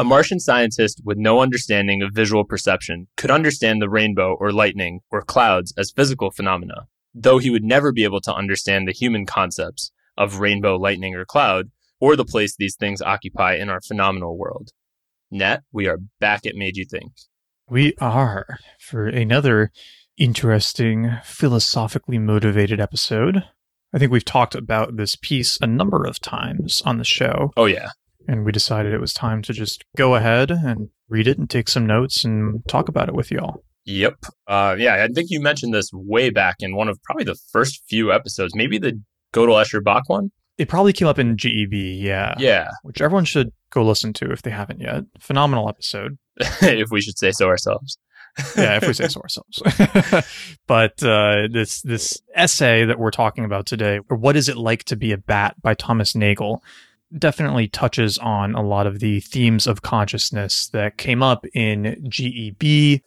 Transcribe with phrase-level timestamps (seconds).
[0.00, 5.00] A Martian scientist with no understanding of visual perception could understand the rainbow or lightning
[5.10, 9.26] or clouds as physical phenomena, though he would never be able to understand the human
[9.26, 14.38] concepts of rainbow, lightning, or cloud, or the place these things occupy in our phenomenal
[14.38, 14.70] world.
[15.30, 17.12] Nat, we are back at Made You Think.
[17.68, 19.70] We are for another
[20.16, 23.44] interesting, philosophically motivated episode.
[23.92, 27.50] I think we've talked about this piece a number of times on the show.
[27.54, 27.90] Oh, yeah.
[28.28, 31.68] And we decided it was time to just go ahead and read it and take
[31.68, 33.64] some notes and talk about it with y'all.
[33.84, 34.26] Yep.
[34.46, 37.82] Uh, yeah, I think you mentioned this way back in one of probably the first
[37.88, 39.00] few episodes, maybe the
[39.32, 40.30] Gödel Escher Bach one.
[40.58, 42.34] It probably came up in GEB, yeah.
[42.38, 42.68] Yeah.
[42.82, 45.04] Which everyone should go listen to if they haven't yet.
[45.18, 46.18] Phenomenal episode.
[46.38, 47.96] if we should say so ourselves.
[48.56, 49.62] yeah, if we say so ourselves.
[50.66, 54.84] but uh, this this essay that we're talking about today, or what is it like
[54.84, 56.62] to be a bat by Thomas Nagel,
[57.16, 63.02] definitely touches on a lot of the themes of consciousness that came up in GEB,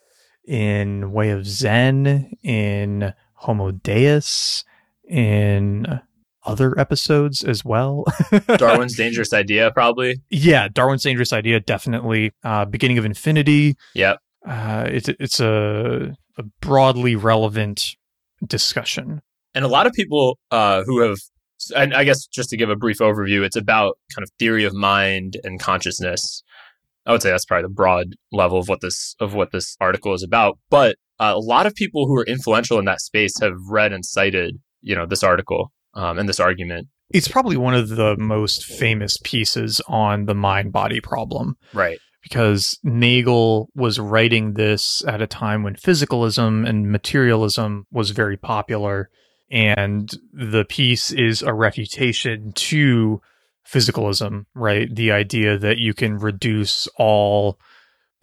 [0.46, 4.64] in Way of Zen, in Homo Deus,
[5.08, 6.02] in
[6.46, 8.06] other episodes as well.
[8.58, 10.22] Darwin's Dangerous Idea, probably.
[10.30, 12.34] Yeah, Darwin's Dangerous Idea, definitely.
[12.44, 13.78] Uh, Beginning of Infinity.
[13.96, 14.20] Yep.
[14.46, 17.96] Uh, it's it's a, a broadly relevant
[18.46, 19.22] discussion.
[19.56, 21.20] And a lot of people uh, who have,
[21.72, 24.74] and I guess just to give a brief overview, it's about kind of theory of
[24.74, 26.44] mind and consciousness.
[27.06, 30.14] I would say that's probably the broad level of what this of what this article
[30.14, 30.58] is about.
[30.70, 34.06] But uh, a lot of people who are influential in that space have read and
[34.06, 36.88] cited, you know, this article um, and this argument.
[37.14, 41.58] It's probably one of the most famous pieces on the mind body problem.
[41.74, 48.38] Right because Nagel was writing this at a time when physicalism and materialism was very
[48.38, 49.10] popular.
[49.54, 53.22] And the piece is a refutation to
[53.72, 54.94] physicalism, right?
[54.94, 57.60] The idea that you can reduce all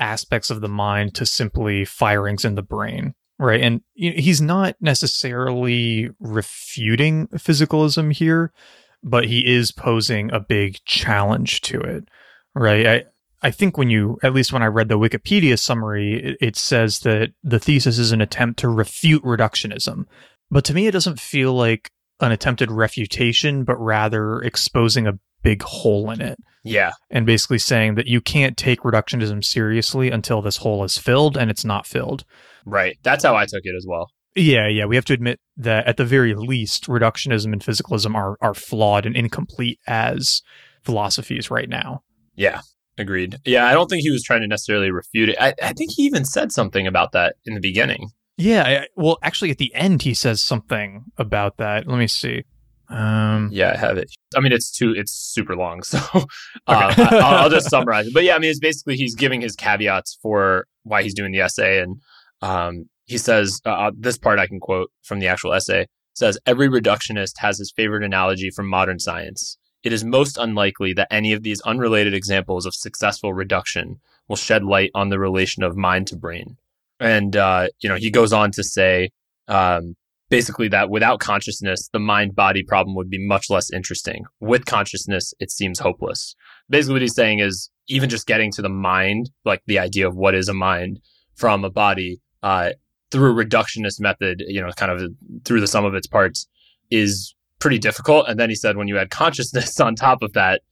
[0.01, 3.61] aspects of the mind to simply firings in the brain, right?
[3.61, 8.53] And he's not necessarily refuting physicalism here,
[9.01, 12.09] but he is posing a big challenge to it,
[12.57, 12.87] right?
[12.89, 13.05] I,
[13.41, 17.01] I think when you, at least when I read the Wikipedia summary, it, it, says
[17.01, 20.07] that the thesis is an attempt to refute reductionism.
[20.51, 21.91] But to me, it doesn't feel like
[22.21, 26.39] an attempted refutation, but rather exposing a big hole in it.
[26.65, 26.93] Yeah.
[27.09, 31.51] And basically saying that you can't take reductionism seriously until this hole is filled and
[31.51, 32.25] it's not filled.
[32.67, 32.99] Right.
[33.03, 34.11] That's how I took it as well.
[34.37, 34.85] Yeah, yeah.
[34.85, 39.07] We have to admit that at the very least, reductionism and physicalism are, are flawed
[39.07, 40.43] and incomplete as
[40.83, 42.03] philosophies right now.
[42.35, 42.61] Yeah.
[42.99, 43.39] Agreed.
[43.47, 45.37] Yeah, I don't think he was trying to necessarily refute it.
[45.41, 48.11] I, I think he even said something about that in the beginning.
[48.41, 51.87] Yeah, I, well, actually, at the end, he says something about that.
[51.87, 52.45] Let me see.
[52.89, 54.11] Um, yeah, I have it.
[54.37, 56.23] I mean, it's too, it's super long, so uh.
[56.67, 58.15] I, I'll, I'll, just summarize it.
[58.15, 61.41] But yeah, I mean, it's basically he's giving his caveats for why he's doing the
[61.41, 62.01] essay, and
[62.43, 66.39] um, he says uh, uh this part I can quote from the actual essay says
[66.47, 71.33] every reductionist has his favorite analogy from modern science it is most unlikely that any
[71.33, 76.07] of these unrelated examples of successful reduction will shed light on the relation of mind
[76.09, 76.59] to brain.
[77.01, 79.11] And, uh, you know, he goes on to say,
[79.49, 79.97] um,
[80.29, 84.25] basically that without consciousness, the mind body problem would be much less interesting.
[84.39, 86.35] With consciousness, it seems hopeless.
[86.71, 90.15] Basically, what he's saying is even just getting to the mind, like the idea of
[90.15, 91.01] what is a mind
[91.35, 92.71] from a body, uh,
[93.11, 95.11] through a reductionist method, you know, kind of
[95.45, 96.47] through the sum of its parts
[96.91, 98.29] is pretty difficult.
[98.29, 100.63] And then he said when you add consciousness on top of that,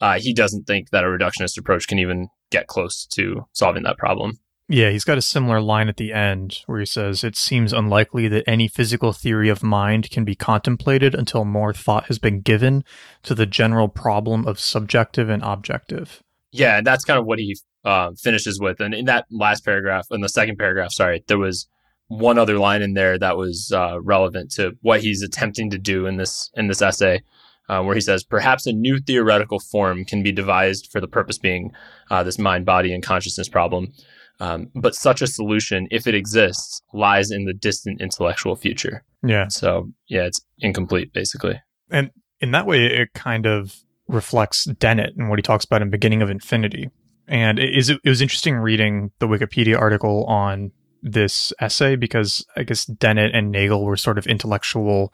[0.00, 3.96] uh, he doesn't think that a reductionist approach can even get close to solving that
[3.96, 4.38] problem.
[4.68, 8.26] Yeah, he's got a similar line at the end where he says, It seems unlikely
[8.28, 12.84] that any physical theory of mind can be contemplated until more thought has been given
[13.22, 16.22] to the general problem of subjective and objective.
[16.50, 18.80] Yeah, and that's kind of what he uh, finishes with.
[18.80, 21.68] And in that last paragraph, in the second paragraph, sorry, there was
[22.08, 26.06] one other line in there that was uh, relevant to what he's attempting to do
[26.06, 27.22] in this in this essay,
[27.68, 31.38] uh, where he says perhaps a new theoretical form can be devised for the purpose
[31.38, 31.72] being
[32.10, 33.92] uh, this mind, body, and consciousness problem.
[34.38, 39.04] Um, but such a solution, if it exists, lies in the distant intellectual future.
[39.22, 39.48] Yeah.
[39.48, 41.60] So yeah, it's incomplete basically.
[41.90, 42.10] And
[42.40, 43.76] in that way, it kind of
[44.08, 46.90] reflects Dennett and what he talks about in Beginning of Infinity.
[47.28, 50.70] And it, is, it was interesting reading the Wikipedia article on
[51.02, 55.12] this essay because I guess Dennett and Nagel were sort of intellectual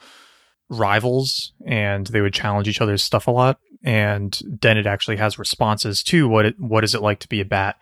[0.69, 3.59] rivals and they would challenge each other's stuff a lot.
[3.85, 7.45] And Dennett actually has responses to what it, what is it like to be a
[7.45, 7.77] bat,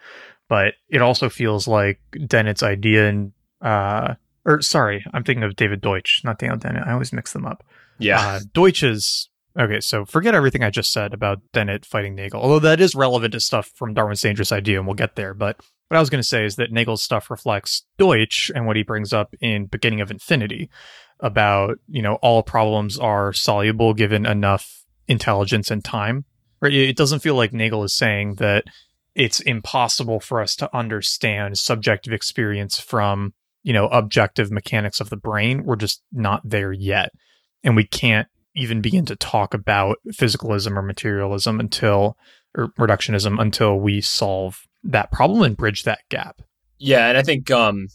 [0.50, 3.32] but it also feels like Dennett's idea and
[3.62, 6.86] uh, or sorry, I'm thinking of David Deutsch, not Daniel Dennett.
[6.86, 7.64] I always mix them up.
[7.98, 12.60] Yeah, uh, Deutsch's Okay, so forget everything I just said about Dennett fighting Nagel, although
[12.60, 15.34] that is relevant to stuff from Darwin's Dangerous Idea, and we'll get there.
[15.34, 18.76] But what I was going to say is that Nagel's stuff reflects Deutsch and what
[18.76, 20.70] he brings up in Beginning of Infinity
[21.18, 26.24] about, you know, all problems are soluble given enough intelligence and time.
[26.60, 26.72] Right?
[26.72, 28.64] It doesn't feel like Nagel is saying that
[29.14, 35.16] it's impossible for us to understand subjective experience from, you know, objective mechanics of the
[35.16, 35.64] brain.
[35.64, 37.10] We're just not there yet.
[37.62, 42.16] And we can't even begin to talk about physicalism or materialism until
[42.56, 46.40] or reductionism until we solve that problem and bridge that gap.
[46.78, 47.86] Yeah, and I think um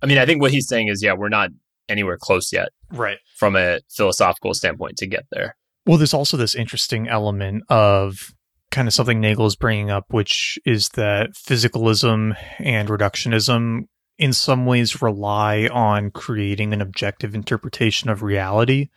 [0.00, 1.50] I mean I think what he's saying is yeah, we're not
[1.88, 2.68] anywhere close yet.
[2.92, 3.18] Right.
[3.36, 5.56] From a philosophical standpoint to get there.
[5.86, 8.32] Well, there's also this interesting element of
[8.70, 13.88] kind of something Nagel is bringing up, which is that physicalism and reductionism
[14.18, 18.88] in some ways rely on creating an objective interpretation of reality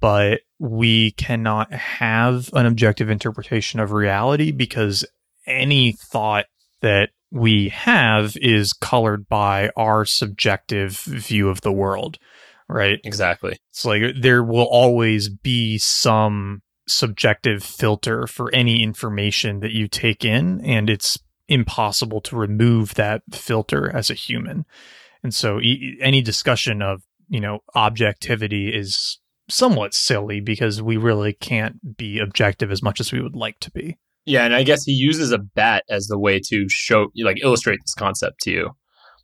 [0.00, 5.04] but we cannot have an objective interpretation of reality because
[5.46, 6.46] any thought
[6.80, 12.18] that we have is colored by our subjective view of the world,
[12.68, 13.00] right?
[13.04, 13.56] Exactly.
[13.70, 20.24] It's like there will always be some subjective filter for any information that you take
[20.24, 21.18] in, and it's
[21.48, 24.64] impossible to remove that filter as a human.
[25.22, 29.18] And so e- any discussion of, you know, objectivity is
[29.50, 33.70] somewhat silly because we really can't be objective as much as we would like to
[33.70, 33.98] be.
[34.24, 37.80] Yeah, and I guess he uses a bat as the way to show, like, illustrate
[37.84, 38.70] this concept to you,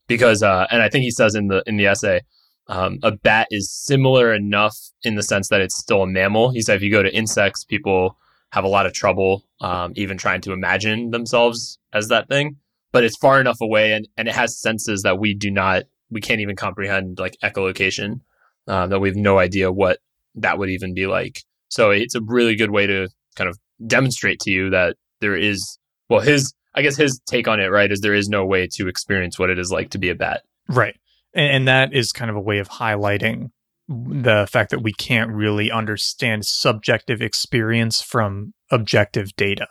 [0.09, 2.23] because, uh, and I think he says in the in the essay,
[2.69, 6.51] um, a bat is similar enough in the sense that it's still a mammal.
[6.51, 8.17] He said if you go to insects, people
[8.53, 12.57] have a lot of trouble um, even trying to imagine themselves as that thing,
[12.93, 16.21] but it's far enough away and and it has senses that we do not, we
[16.21, 18.21] can't even comprehend, like echolocation,
[18.67, 19.99] uh, that we have no idea what
[20.35, 21.43] that would even be like.
[21.69, 25.79] So it's a really good way to kind of demonstrate to you that there is,
[26.09, 28.89] well, his, I guess his take on it, right, is there is no way to
[28.89, 30.43] experience what it is like to be a bat.
[30.69, 30.97] Right.
[31.35, 33.51] And, and that is kind of a way of highlighting
[33.89, 39.67] the fact that we can't really understand subjective experience from objective data.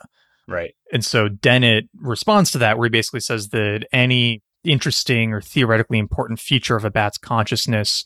[0.48, 0.74] Right.
[0.92, 5.98] And so Dennett responds to that where he basically says that any interesting or theoretically
[5.98, 8.04] important feature of a bat's consciousness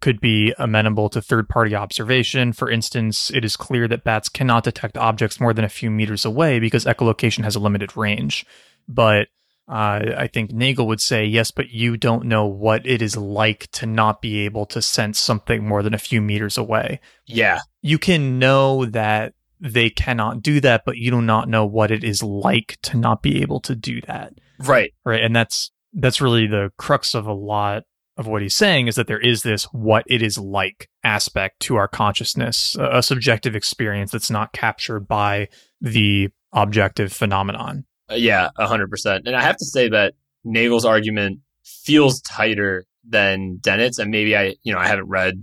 [0.00, 2.52] could be amenable to third party observation.
[2.52, 6.24] For instance, it is clear that bats cannot detect objects more than a few meters
[6.24, 8.44] away because echolocation has a limited range.
[8.86, 9.28] But
[9.66, 13.70] uh, I think Nagel would say, yes, but you don't know what it is like
[13.72, 17.00] to not be able to sense something more than a few meters away.
[17.26, 17.60] Yeah.
[17.80, 22.04] You can know that they cannot do that, but you do not know what it
[22.04, 24.34] is like to not be able to do that.
[24.58, 24.92] Right.
[25.04, 25.22] Right.
[25.22, 27.84] And that's that's really the crux of a lot
[28.16, 31.76] of what he's saying is that there is this what it is like aspect to
[31.76, 35.48] our consciousness, a, a subjective experience that's not captured by
[35.80, 37.84] the objective phenomenon.
[38.10, 39.22] Uh, yeah, 100%.
[39.26, 40.14] And I have to say that
[40.44, 43.98] Nagel's argument feels tighter than Dennett's.
[43.98, 45.42] And maybe I, you know, I haven't read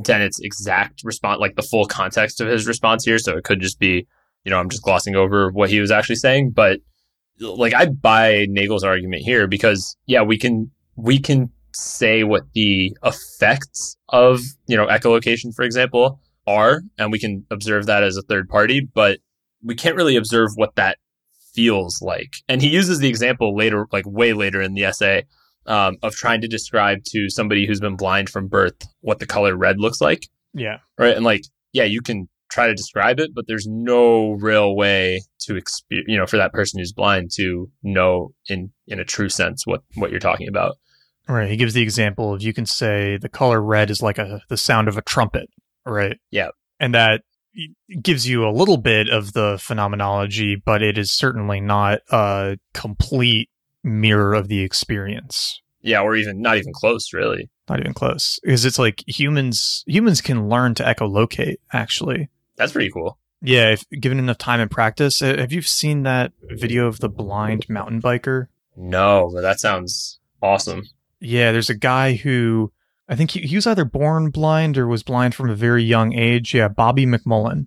[0.00, 3.18] Dennett's exact response, like the full context of his response here.
[3.18, 4.06] So it could just be,
[4.44, 6.50] you know, I'm just glossing over what he was actually saying.
[6.50, 6.80] But
[7.38, 12.96] like I buy Nagel's argument here because, yeah, we can, we can say what the
[13.04, 18.22] effects of, you know, echolocation, for example, are, and we can observe that as a
[18.22, 19.18] third party, but
[19.62, 20.98] we can't really observe what that
[21.54, 22.34] feels like.
[22.48, 25.24] And he uses the example later, like way later in the essay,
[25.66, 29.56] um, of trying to describe to somebody who's been blind from birth what the color
[29.56, 30.28] red looks like.
[30.54, 30.78] Yeah.
[30.98, 31.16] Right.
[31.16, 35.56] And like, yeah, you can try to describe it, but there's no real way to
[35.56, 39.66] experience, you know, for that person who's blind to know in, in a true sense
[39.66, 40.76] what, what you're talking about.
[41.28, 41.48] Right.
[41.48, 44.56] He gives the example of you can say the color red is like a the
[44.56, 45.48] sound of a trumpet,
[45.86, 46.18] right?
[46.30, 46.48] Yeah.
[46.80, 47.22] And that
[48.02, 53.50] gives you a little bit of the phenomenology, but it is certainly not a complete
[53.82, 55.60] mirror of the experience.
[55.80, 57.50] Yeah, or even not even close, really.
[57.68, 58.38] Not even close.
[58.42, 62.28] Because it's like humans humans can learn to echolocate, actually.
[62.56, 63.18] That's pretty cool.
[63.40, 65.20] Yeah, if given enough time and practice.
[65.20, 68.46] Have you seen that video of the blind mountain biker?
[68.76, 70.84] No, but that sounds awesome.
[71.18, 72.72] Yeah, there's a guy who
[73.12, 76.14] I think he, he was either born blind or was blind from a very young
[76.14, 76.54] age.
[76.54, 77.66] Yeah, Bobby McMullen.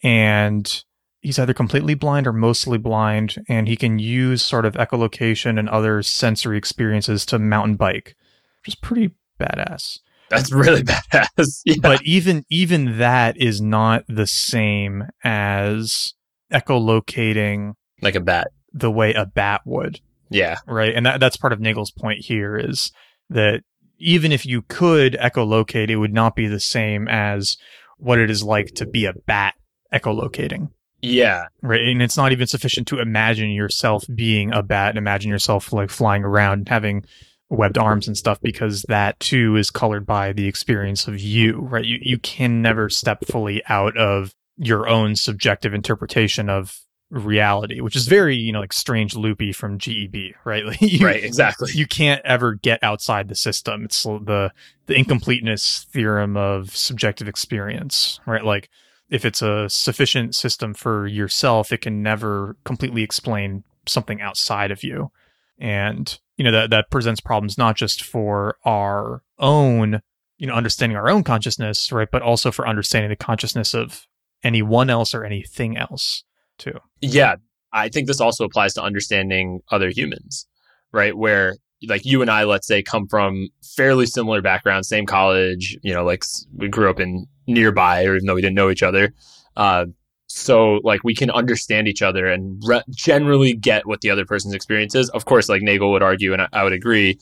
[0.00, 0.84] And
[1.20, 5.68] he's either completely blind or mostly blind, and he can use sort of echolocation and
[5.68, 8.14] other sensory experiences to mountain bike,
[8.60, 9.98] which is pretty badass.
[10.30, 11.62] That's really badass.
[11.64, 11.74] Yeah.
[11.82, 16.14] But even even that is not the same as
[16.52, 19.98] echolocating like a bat the way a bat would.
[20.30, 20.58] Yeah.
[20.64, 20.94] Right.
[20.94, 22.92] And that, that's part of Nagel's point here is
[23.30, 23.62] that
[23.98, 27.56] even if you could echolocate, it would not be the same as
[27.98, 29.54] what it is like to be a bat
[29.92, 30.70] echolocating.
[31.02, 31.46] Yeah.
[31.62, 31.82] Right.
[31.82, 35.90] And it's not even sufficient to imagine yourself being a bat and imagine yourself like
[35.90, 37.04] flying around having
[37.48, 41.84] webbed arms and stuff because that too is colored by the experience of you, right?
[41.84, 47.96] You you can never step fully out of your own subjective interpretation of reality, which
[47.96, 50.64] is very, you know, like strange loopy from GEB, right?
[50.66, 51.70] Like you, right, exactly.
[51.72, 53.84] You can't ever get outside the system.
[53.84, 54.50] It's the
[54.86, 58.44] the incompleteness theorem of subjective experience, right?
[58.44, 58.68] Like
[59.08, 64.82] if it's a sufficient system for yourself, it can never completely explain something outside of
[64.82, 65.10] you.
[65.58, 70.00] And, you know, that that presents problems not just for our own,
[70.38, 74.06] you know, understanding our own consciousness, right, but also for understanding the consciousness of
[74.42, 76.24] anyone else or anything else
[76.58, 76.78] too.
[77.00, 77.36] Yeah,
[77.72, 80.46] I think this also applies to understanding other humans,
[80.92, 81.16] right?
[81.16, 85.92] Where like you and I, let's say, come from fairly similar backgrounds, same college, you
[85.92, 89.12] know, like we grew up in nearby, or even though we didn't know each other.
[89.56, 89.86] Uh,
[90.28, 94.54] so like we can understand each other and re- generally get what the other person's
[94.54, 95.08] experience is.
[95.10, 97.18] Of course, like Nagel would argue, and I, I would agree,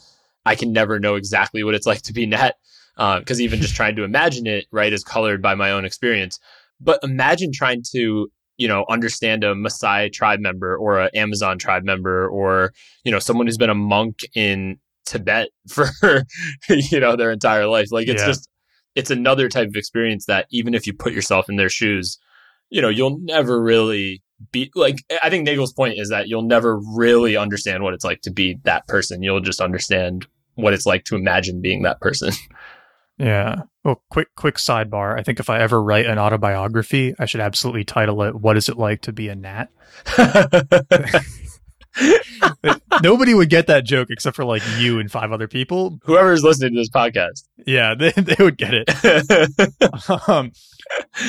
[0.46, 2.52] I can never know exactly what it's like to be Nat
[2.96, 6.38] because uh, even just trying to imagine it, right, is colored by my own experience.
[6.80, 11.84] But imagine trying to you know understand a Maasai tribe member or an Amazon tribe
[11.84, 12.72] member or
[13.04, 15.88] you know someone who's been a monk in Tibet for
[16.68, 17.92] you know their entire life.
[17.92, 18.28] Like it's yeah.
[18.28, 18.48] just
[18.94, 22.18] it's another type of experience that even if you put yourself in their shoes,
[22.70, 24.98] you know you'll never really be like.
[25.22, 28.58] I think Nagel's point is that you'll never really understand what it's like to be
[28.64, 29.22] that person.
[29.22, 32.32] You'll just understand what it's like to imagine being that person.
[33.18, 33.62] Yeah.
[33.84, 35.18] Well, quick, quick sidebar.
[35.18, 38.68] I think if I ever write an autobiography, I should absolutely title it "What Is
[38.68, 39.70] It Like to Be a Gnat."
[43.02, 45.98] Nobody would get that joke except for like you and five other people.
[46.02, 47.44] Whoever's listening to this podcast.
[47.66, 48.88] Yeah, they, they would get it.
[50.28, 50.50] um,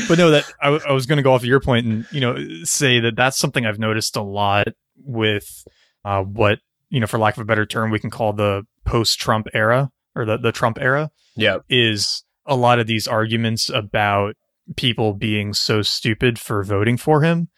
[0.08, 2.22] but no, that I, I was going to go off of your point and you
[2.22, 5.68] know say that that's something I've noticed a lot with
[6.04, 9.48] uh, what you know, for lack of a better term, we can call the post-Trump
[9.54, 11.58] era or the, the Trump era yeah.
[11.70, 14.36] is a lot of these arguments about
[14.76, 17.50] people being so stupid for voting for him.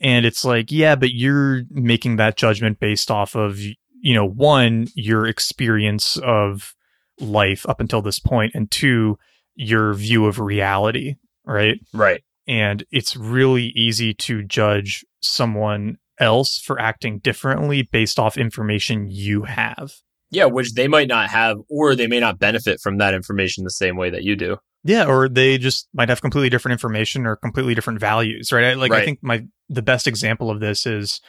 [0.00, 4.88] And it's like, yeah, but you're making that judgment based off of, you know, one,
[4.94, 6.74] your experience of
[7.20, 9.16] life up until this point, and two,
[9.54, 11.78] your view of reality, right?
[11.92, 12.22] Right.
[12.48, 19.42] And it's really easy to judge someone else for acting differently based off information you
[19.44, 19.92] have.
[20.32, 23.70] Yeah, which they might not have, or they may not benefit from that information the
[23.70, 24.56] same way that you do.
[24.82, 28.64] Yeah, or they just might have completely different information or completely different values, right?
[28.64, 29.02] I, like right.
[29.02, 31.20] I think my the best example of this is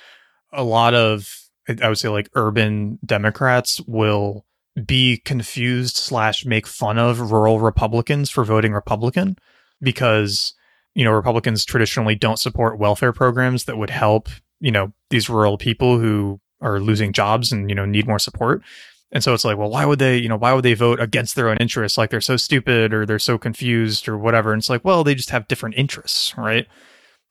[0.51, 1.29] a lot of
[1.81, 4.45] I would say like urban Democrats will
[4.85, 9.37] be confused slash make fun of rural Republicans for voting Republican
[9.81, 10.53] because
[10.95, 14.29] you know Republicans traditionally don't support welfare programs that would help
[14.59, 18.63] you know these rural people who are losing jobs and you know need more support
[19.13, 21.35] and so it's like, well, why would they, you know, why would they vote against
[21.35, 21.99] their own interests?
[21.99, 24.51] Like they're so stupid or they're so confused or whatever.
[24.51, 26.65] And it's like, well, they just have different interests, right?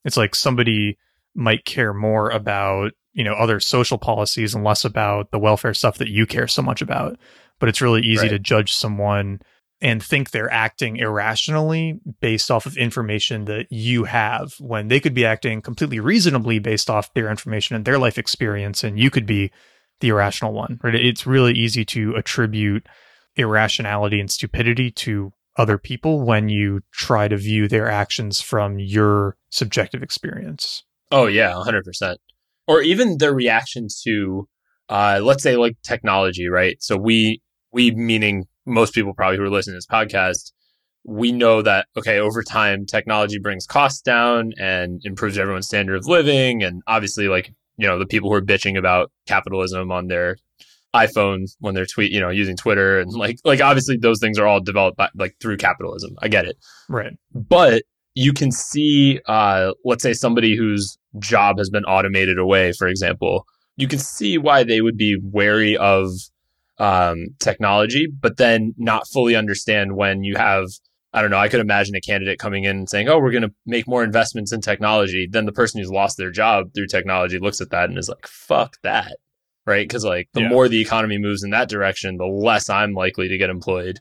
[0.05, 0.97] It's like somebody
[1.35, 5.99] might care more about, you know, other social policies and less about the welfare stuff
[5.99, 7.19] that you care so much about.
[7.59, 8.31] But it's really easy right.
[8.31, 9.41] to judge someone
[9.81, 15.15] and think they're acting irrationally based off of information that you have when they could
[15.15, 18.85] be acting completely reasonably based off their information and their life experience.
[18.85, 19.51] And you could be
[20.03, 20.95] the irrational one, right?
[20.95, 22.87] It's really easy to attribute
[23.37, 29.37] irrationality and stupidity to other people when you try to view their actions from your
[29.51, 30.85] subjective experience.
[31.11, 32.17] Oh yeah, 100%.
[32.67, 34.49] Or even their reaction to
[34.89, 36.77] uh, let's say like technology, right?
[36.83, 37.41] So we
[37.73, 40.53] we meaning most people probably who are listening to this podcast,
[41.05, 46.07] we know that okay, over time technology brings costs down and improves everyone's standard of
[46.07, 50.37] living and obviously like you know the people who are bitching about capitalism on their
[50.95, 54.47] iPhone when they're tweet, you know, using Twitter and like like obviously those things are
[54.47, 56.15] all developed by, like through capitalism.
[56.21, 56.57] I get it.
[56.89, 57.13] Right.
[57.35, 62.87] But you can see uh let's say somebody whose job has been automated away, for
[62.87, 66.11] example, you can see why they would be wary of
[66.79, 70.67] um technology, but then not fully understand when you have
[71.15, 71.39] I don't know.
[71.39, 74.03] I could imagine a candidate coming in and saying, "Oh, we're going to make more
[74.03, 77.91] investments in technology." Then the person who's lost their job through technology looks at that
[77.91, 79.17] and is like, "Fuck that."
[79.67, 79.89] Right?
[79.89, 80.49] Cuz like the yeah.
[80.49, 83.99] more the economy moves in that direction, the less I'm likely to get employed.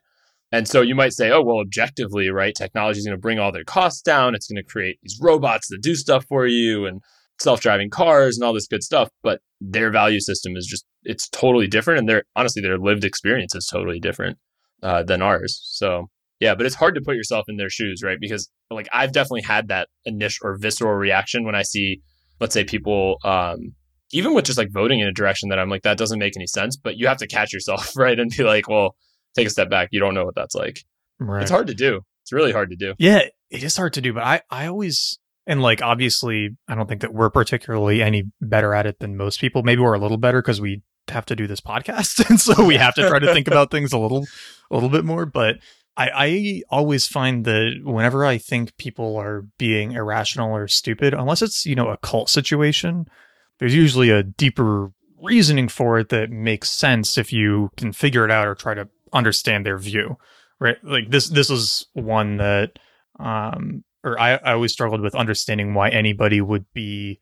[0.53, 2.55] And so you might say, "Oh, well, objectively, right?
[2.55, 4.35] Technology is going to bring all their costs down.
[4.35, 7.01] It's going to create these robots that do stuff for you and
[7.39, 11.67] self-driving cars and all this good stuff." But their value system is just it's totally
[11.67, 14.37] different and their honestly their lived experience is totally different
[14.83, 15.59] uh, than ours.
[15.63, 16.09] So
[16.41, 18.17] Yeah, but it's hard to put yourself in their shoes, right?
[18.19, 22.01] Because like I've definitely had that initial or visceral reaction when I see,
[22.39, 23.75] let's say, people, um,
[24.11, 26.47] even with just like voting in a direction that I'm like, that doesn't make any
[26.47, 26.75] sense.
[26.75, 28.19] But you have to catch yourself, right?
[28.19, 28.95] And be like, well,
[29.35, 29.89] take a step back.
[29.91, 30.79] You don't know what that's like.
[31.19, 31.43] Right.
[31.43, 32.01] It's hard to do.
[32.23, 32.95] It's really hard to do.
[32.97, 33.21] Yeah,
[33.51, 37.01] it is hard to do, but I, I always, and like, obviously, I don't think
[37.01, 39.61] that we're particularly any better at it than most people.
[39.61, 42.25] Maybe we're a little better because we have to do this podcast.
[42.29, 44.25] And so we have to try to think about things a little,
[44.71, 45.25] a little bit more.
[45.25, 45.57] But
[45.97, 51.41] I, I always find that whenever I think people are being irrational or stupid, unless
[51.41, 53.07] it's, you know, a cult situation,
[53.59, 58.31] there's usually a deeper reasoning for it that makes sense if you can figure it
[58.31, 60.17] out or try to understand their view.
[60.59, 60.77] Right.
[60.83, 62.79] Like this, this is one that,
[63.19, 67.19] um, or I, I always struggled with understanding why anybody would be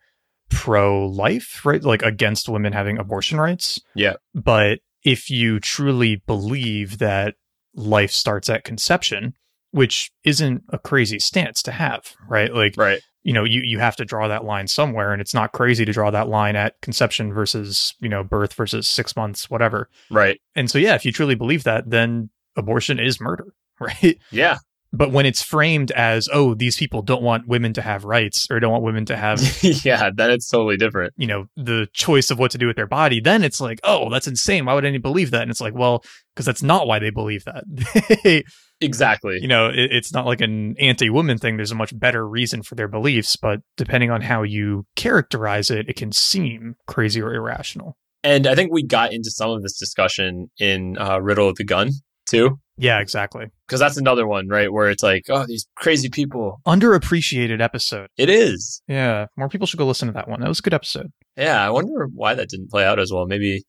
[0.50, 1.84] pro life, right?
[1.84, 3.82] Like against women having abortion rights.
[3.96, 4.14] Yeah.
[4.34, 7.36] But if you truly believe that
[7.76, 9.34] life starts at conception,
[9.72, 12.54] which isn't a crazy stance to have, right?
[12.54, 13.02] Like, Right.
[13.24, 15.92] you know, you, you have to draw that line somewhere, and it's not crazy to
[15.92, 19.90] draw that line at conception versus, you know, birth versus six months, whatever.
[20.10, 20.40] Right.
[20.56, 24.18] And so, yeah, if you truly believe that, then abortion is murder, right?
[24.32, 24.58] Yeah.
[24.92, 28.60] But when it's framed as, oh, these people don't want women to have rights or
[28.60, 29.40] don't want women to have,
[29.86, 30.10] yeah.
[30.14, 31.14] Then it's totally different.
[31.16, 34.10] you know, the choice of what to do with their body, then it's like, oh,
[34.10, 34.66] that's insane.
[34.66, 35.44] Why would anyone believe that?
[35.44, 36.04] And it's like, well,
[36.34, 38.44] because that's not why they believe that.
[38.82, 39.40] Exactly.
[39.42, 41.58] you know, it, it's not like an anti woman thing.
[41.58, 45.90] There's a much better reason for their beliefs, but depending on how you characterize it,
[45.90, 47.98] it can seem crazy or irrational.
[48.24, 51.66] And I think we got into some of this discussion in uh, Riddle of the
[51.66, 51.92] Gun
[52.30, 53.46] too, Yeah, exactly.
[53.68, 54.72] because that's another one, right?
[54.72, 56.62] Where it's like, oh, these crazy people.
[56.68, 58.08] Underappreciated episode.
[58.18, 58.82] It is.
[58.88, 60.40] Yeah, more people should go listen to that one.
[60.42, 61.12] That was a good episode.
[61.38, 61.66] Yeah.
[61.66, 63.26] I wonder why that didn't play out as well.
[63.26, 63.64] Maybe,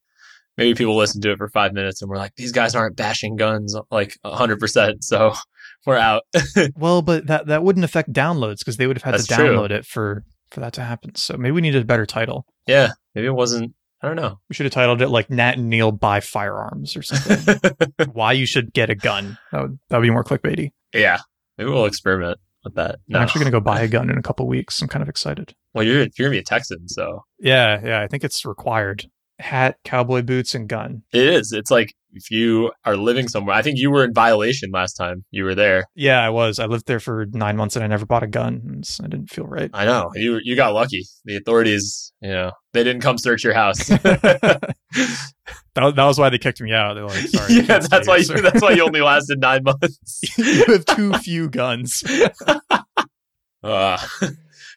[0.56, 3.36] maybe people listened to it for five minutes and we're like, these guys aren't bashing
[3.36, 5.04] guns like hundred percent.
[5.04, 5.32] So
[5.86, 6.22] we're out.
[6.76, 9.48] Well, but that that wouldn't affect downloads because they would have had That's to true.
[9.56, 11.14] download it for for that to happen.
[11.14, 12.44] So maybe we needed a better title.
[12.66, 12.90] yeah.
[13.14, 13.72] Maybe it wasn't.
[14.02, 14.38] I don't know.
[14.48, 17.60] We should have titled it like Nat and Neil buy firearms or something.
[18.12, 19.36] Why you should get a gun.
[19.52, 20.70] That would that would be more clickbaity.
[20.94, 21.18] yeah.
[21.58, 23.00] Maybe we'll experiment with that.
[23.06, 23.18] No.
[23.18, 24.80] I'm actually gonna go buy a gun in a couple weeks.
[24.80, 25.54] I'm kind of excited.
[25.74, 28.00] well, you're you're gonna be a Texan, so Yeah, yeah.
[28.00, 29.04] I think it's required.
[29.38, 31.02] Hat, cowboy boots, and gun.
[31.12, 31.52] it is.
[31.52, 33.54] It's like if you are living somewhere.
[33.54, 35.84] I think you were in violation last time you were there.
[35.94, 36.58] Yeah, I was.
[36.58, 38.82] I lived there for nine months and I never bought a gun.
[39.02, 39.70] I didn't feel right.
[39.72, 41.04] I know you you got lucky.
[41.24, 43.88] The authorities, you know, they didn't come search your house.
[43.88, 44.62] that,
[45.74, 46.94] that was why they kicked me out.
[46.94, 47.54] They're like, sorry.
[47.54, 50.20] yeah, that's why here, you that's why you only lasted nine months.
[50.38, 52.02] you have too few guns.
[53.62, 53.98] Uh,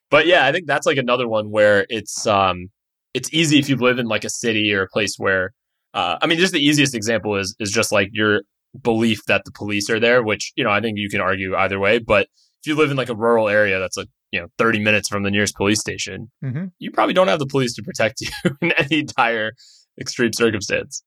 [0.09, 2.67] but yeah, I think that's like another one where it's um
[3.13, 5.53] it's easy if you live in like a city or a place where
[5.93, 8.41] uh I mean just the easiest example is is just like your
[8.81, 11.79] belief that the police are there, which you know I think you can argue either
[11.79, 11.99] way.
[11.99, 12.27] But
[12.61, 15.23] if you live in like a rural area that's like you know 30 minutes from
[15.23, 18.29] the nearest police station, hmm you probably don't have the police to protect you
[18.61, 19.53] in any dire
[19.99, 21.03] extreme circumstance.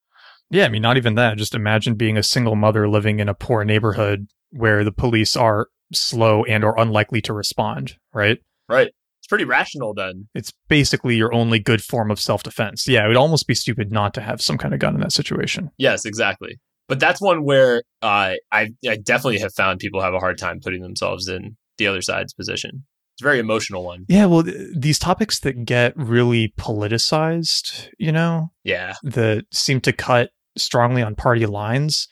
[0.51, 1.38] Yeah, I mean, not even that.
[1.38, 5.68] Just imagine being a single mother living in a poor neighborhood where the police are
[5.92, 8.38] slow and or unlikely to respond, right?
[8.68, 8.92] Right.
[9.26, 10.28] It's pretty rational then.
[10.36, 12.86] It's basically your only good form of self-defense.
[12.86, 15.10] Yeah, it would almost be stupid not to have some kind of gun in that
[15.10, 15.72] situation.
[15.78, 16.60] Yes, exactly.
[16.86, 20.60] But that's one where uh, I I definitely have found people have a hard time
[20.62, 22.84] putting themselves in the other side's position.
[23.16, 24.04] It's a very emotional one.
[24.06, 28.94] Yeah, well, th- these topics that get really politicized, you know, Yeah.
[29.02, 32.06] that seem to cut strongly on party lines.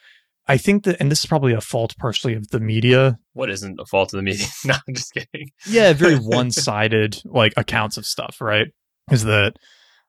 [0.46, 3.18] I think that, and this is probably a fault partially of the media.
[3.32, 4.46] What isn't a fault of the media?
[4.64, 5.50] no, I'm just kidding.
[5.66, 8.68] Yeah, very one sided like accounts of stuff, right?
[9.10, 9.54] Is that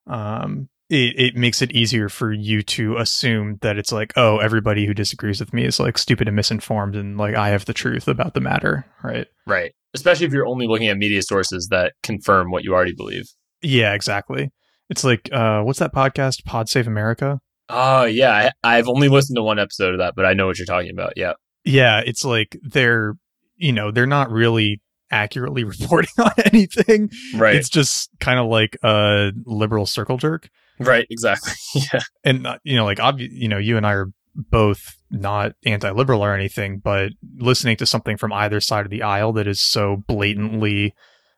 [0.07, 4.85] um it, it makes it easier for you to assume that it's like, oh, everybody
[4.85, 8.07] who disagrees with me is like stupid and misinformed and like I have the truth
[8.07, 9.27] about the matter, right?
[9.47, 9.71] Right.
[9.95, 13.25] Especially if you're only looking at media sources that confirm what you already believe.
[13.61, 14.51] Yeah, exactly.
[14.89, 16.43] It's like uh what's that podcast?
[16.43, 17.39] Pod Save America?
[17.69, 18.51] Oh, yeah.
[18.63, 20.91] I, I've only listened to one episode of that, but I know what you're talking
[20.91, 21.13] about.
[21.15, 21.34] Yeah.
[21.63, 23.15] yeah, it's like they're,
[23.56, 27.10] you know, they're not really accurately reporting on anything.
[27.36, 27.56] Right.
[27.56, 30.49] It's just kind of like a liberal circle jerk.
[30.80, 31.08] right.
[31.10, 31.54] Exactly.
[31.75, 32.01] yeah.
[32.23, 35.89] And, uh, you know, like, obvi- you know, you and I are both not anti
[35.91, 39.62] liberal or anything, but listening to something from either side of the aisle that is
[39.62, 40.93] so blatantly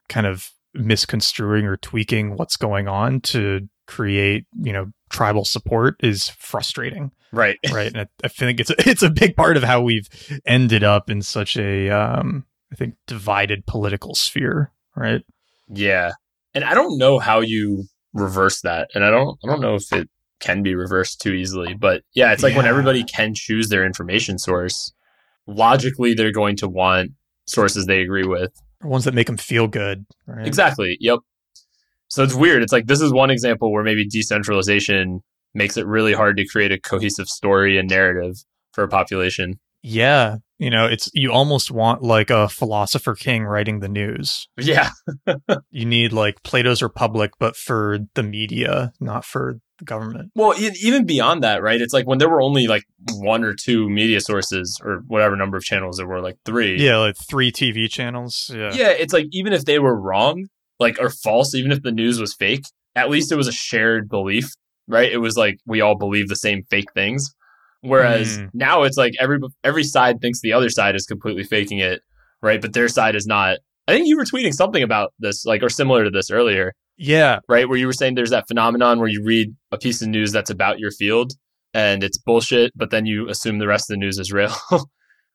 [0.10, 6.30] kind of misconstruing or tweaking what's going on to create, you know, tribal support is
[6.30, 7.12] frustrating.
[7.32, 7.58] Right.
[7.72, 7.88] right?
[7.88, 10.08] And I, I think it's a, it's a big part of how we've
[10.46, 15.24] ended up in such a um, I think divided political sphere, right?
[15.70, 16.12] Yeah.
[16.54, 18.89] And I don't know how you reverse that.
[18.93, 21.74] And I don't I don't know if it can be reversed too easily.
[21.74, 24.93] But yeah, it's like when everybody can choose their information source,
[25.46, 27.12] logically they're going to want
[27.46, 28.52] sources they agree with.
[28.84, 30.06] Or ones that make them feel good.
[30.26, 30.46] Right?
[30.46, 30.98] Exactly.
[31.00, 31.20] Yep.
[32.10, 32.63] So it's weird.
[32.63, 35.22] It's like this is one example where maybe decentralization
[35.54, 38.36] makes it really hard to create a cohesive story and narrative
[38.74, 39.60] for a population.
[39.84, 40.38] Yeah.
[40.60, 44.48] You know, it's you almost want like a philosopher king writing the news.
[44.58, 44.89] Yeah.
[45.70, 50.32] You need like Plato's Republic, but for the media, not for the government.
[50.36, 51.80] Well, even beyond that, right?
[51.80, 55.58] It's like when there were only like one or two media sources or whatever number
[55.58, 56.84] of channels there were, like three.
[56.84, 58.50] Yeah, like three TV channels.
[58.54, 58.72] Yeah.
[58.74, 60.48] Yeah, it's like even if they were wrong,
[60.80, 64.10] like or false, even if the news was fake, at least it was a shared
[64.10, 64.50] belief,
[64.88, 65.12] right?
[65.12, 67.34] It was like we all believe the same fake things.
[67.82, 68.50] Whereas Mm.
[68.54, 72.02] now it's like every every side thinks the other side is completely faking it,
[72.42, 72.60] right?
[72.62, 73.60] But their side is not.
[73.88, 77.40] I think you were tweeting something about this, like or similar to this earlier, Yeah.
[77.48, 77.70] right?
[77.70, 80.50] Where you were saying there's that phenomenon where you read a piece of news that's
[80.50, 81.34] about your field
[81.74, 84.54] and it's bullshit, but then you assume the rest of the news is real.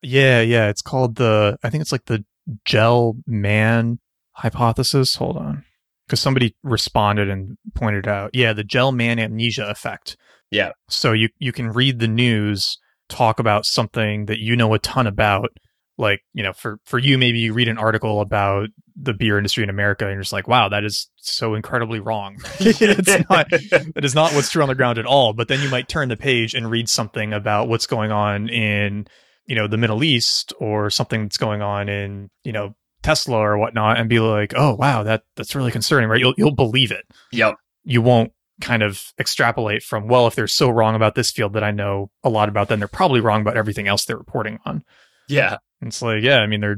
[0.05, 0.67] Yeah, yeah.
[0.67, 2.25] It's called the I think it's like the
[2.65, 3.99] gel man
[4.33, 5.15] hypothesis.
[5.15, 5.63] Hold on.
[6.05, 10.17] Because somebody responded and pointed out, yeah, the Gell-Mann amnesia effect.
[10.51, 10.71] Yeah.
[10.89, 12.77] So you you can read the news,
[13.09, 15.49] talk about something that you know a ton about.
[15.97, 19.63] Like, you know, for for you, maybe you read an article about the beer industry
[19.63, 22.37] in America and you're just like, wow, that is so incredibly wrong.
[22.59, 25.33] it's not that is not what's true on the ground at all.
[25.33, 29.07] But then you might turn the page and read something about what's going on in,
[29.45, 33.57] you know, the Middle East or something that's going on in, you know, Tesla or
[33.57, 36.19] whatnot, and be like, oh wow, that that's really concerning, right?
[36.19, 37.05] You'll you'll believe it.
[37.31, 37.55] yep.
[37.83, 41.63] You won't kind of extrapolate from, well, if they're so wrong about this field that
[41.63, 44.83] I know a lot about, then they're probably wrong about everything else they're reporting on.
[45.27, 45.57] Yeah.
[45.81, 46.77] And It's like, yeah, I mean, they're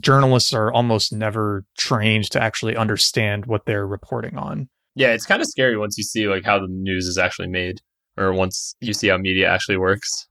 [0.00, 4.68] journalists are almost never trained to actually understand what they're reporting on.
[4.94, 7.80] Yeah, it's kind of scary once you see like how the news is actually made,
[8.16, 10.26] or once you see how media actually works.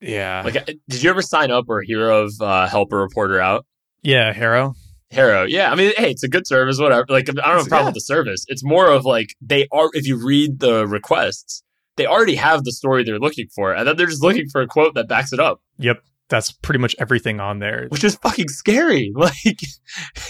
[0.00, 0.42] Yeah.
[0.44, 3.64] Like, did you ever sign up or hear of uh, Help a Reporter Out?
[4.04, 4.74] Yeah, HARO.
[5.12, 5.70] HARO, yeah.
[5.72, 7.06] I mean, hey, it's a good service, whatever.
[7.08, 7.88] Like, I don't have a problem Yeah.
[7.88, 8.44] with the service.
[8.48, 9.90] It's more of like they are.
[9.92, 11.62] If you read the requests,
[11.96, 14.66] they already have the story they're looking for, and then they're just looking for a
[14.66, 16.02] quote that backs it up, Yep.
[16.30, 17.86] That's pretty much everything on there.
[17.90, 19.12] which is fucking scary.
[19.16, 19.34] Like,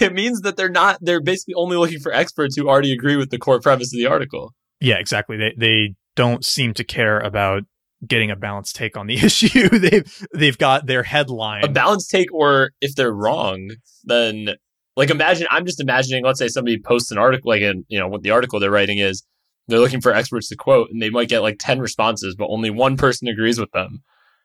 [0.00, 0.98] it means that they're not.
[1.00, 4.06] They're basically only looking for experts who already agree with the core premise of the
[4.06, 4.52] article.
[4.80, 5.36] Yeah, exactly.
[5.36, 7.62] They they don't seem to care about
[8.06, 9.68] getting a balanced take on the issue.
[9.68, 11.64] they've they've got their headline.
[11.64, 13.70] a balanced take or if they're wrong
[14.04, 14.50] then
[14.96, 18.06] like imagine i'm just imagining let's say somebody posts an article like in you know
[18.08, 19.22] what the article they're writing is
[19.68, 22.70] they're looking for experts to quote and they might get like 10 responses but only
[22.70, 24.02] one person agrees with them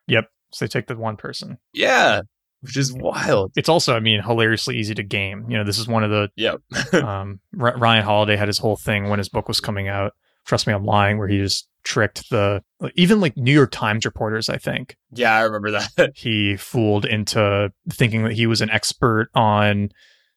[0.07, 0.25] Yep.
[0.51, 1.57] so they take the one person.
[1.73, 2.21] yeah
[2.61, 5.45] which is wild It's also, I mean, hilariously easy to game.
[5.49, 6.59] You know, this is one of the yep
[6.93, 10.11] um, R- Ryan Holiday had his whole thing when his book was coming out.
[10.45, 11.17] Trust me, I'm lying.
[11.17, 12.63] Where he just tricked the
[12.95, 14.49] even like New York Times reporters.
[14.49, 19.29] I think yeah i remember that he fooled into thinking that he was an expert
[19.33, 19.89] on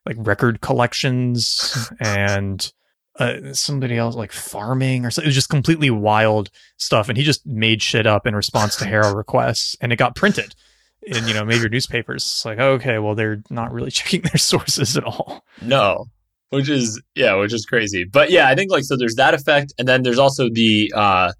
[0.06, 2.72] like record collections and
[3.18, 5.26] uh, somebody else like farming or something.
[5.26, 8.86] It was just completely wild stuff, and he just made shit up in response to
[8.86, 10.54] HARO requests, and it got printed
[11.02, 12.22] in you know major newspapers.
[12.22, 15.44] It's like okay, well they're not really checking their sources at all.
[15.60, 16.06] no
[16.52, 19.72] which is yeah which is crazy but yeah i think like so there's that effect
[19.78, 21.32] and then there's also the uh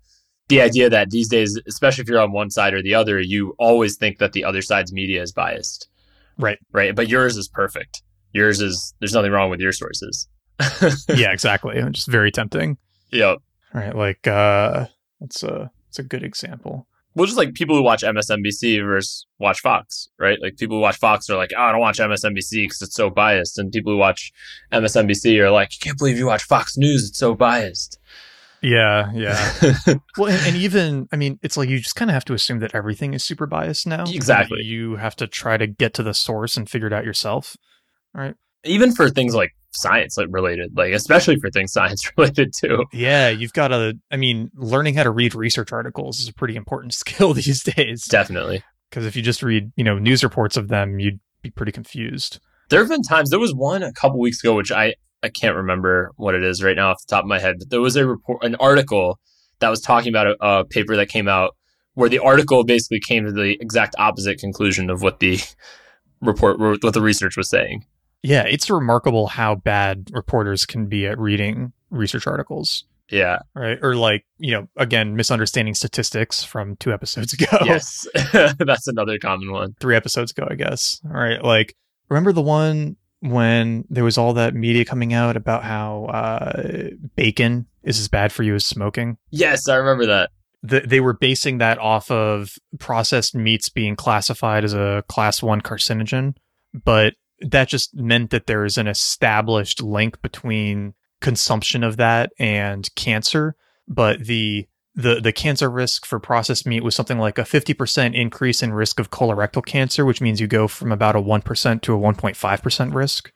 [0.49, 3.55] the idea that these days especially if you're on one side or the other you
[3.59, 5.89] always think that the other side's media is biased
[6.39, 6.59] Right.
[6.73, 10.29] right but yours is perfect yours is there's nothing wrong with your sources
[11.09, 11.83] yeah, exactly.
[11.91, 12.77] Just very tempting.
[13.11, 13.39] yep
[13.75, 14.87] Right, like uh,
[15.19, 16.87] what's a it's a good example.
[17.15, 20.97] Well just like people who watch msnbc versus watch fox right like people who watch
[20.97, 23.99] fox are like oh i don't watch msnbc because it's so biased and people who
[23.99, 24.33] watch
[24.73, 27.99] msnbc are like i can't believe you watch fox news it's so biased
[28.65, 29.53] Yeah, yeah.
[30.17, 32.61] Well, and, and even I mean, it's like you just kind of have to assume
[32.61, 34.05] that everything is super biased now.
[34.07, 34.63] Exactly.
[34.63, 37.57] You have to try to get to the source and figure it out yourself.
[38.15, 38.37] Right.
[38.65, 43.53] even for things like science related like especially for things science related too Yeah, you've
[43.53, 43.99] got to.
[44.11, 48.05] I mean, learning how to read research articles is a pretty important skill these days.
[48.05, 51.73] definitely Because if you just read, you know, news reports of them, you'd be pretty
[51.73, 52.39] confused.
[52.71, 55.57] there have been times there was one a couple weeks ago which i i can't
[55.57, 57.97] remember what it is right now off the top of my head but there was
[57.97, 59.19] a report an article
[59.59, 61.57] that was talking about a, a paper that came out
[61.95, 65.39] where the article basically came to the exact opposite conclusion of what the
[66.21, 67.85] report what the research was saying
[68.23, 72.85] Yeah, it's remarkable how bad reporters can be at reading research articles.
[73.11, 73.79] yeah Right.
[73.83, 77.59] Or like, you know, again, misunderstanding statistics from two episodes ago.
[77.65, 78.07] yes
[78.59, 81.01] that's another common one Three episodes ago, I guess.
[81.05, 81.43] All right.
[81.43, 81.75] Like,
[82.09, 87.67] remember the one when there was all that media coming out about how uh, bacon
[87.83, 89.17] is as bad for you as smoking?
[89.31, 90.31] yes i remember that
[90.63, 95.61] the, they were basing that off of processed meats being classified as a class one
[95.61, 96.35] carcinogen,
[96.73, 102.89] but that just meant that there is an established link between consumption of that and
[102.95, 103.57] cancer.
[103.89, 108.63] But the the the cancer risk for processed meat was something like a 50% increase
[108.63, 111.99] in risk of colorectal cancer, which means you go from about a 1% to a
[111.99, 113.33] 1.5% risk.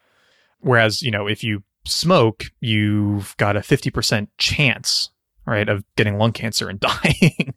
[0.60, 5.10] Whereas, you know, if you smoke, you've got a 50% chance,
[5.46, 7.54] right, of getting lung cancer and dying.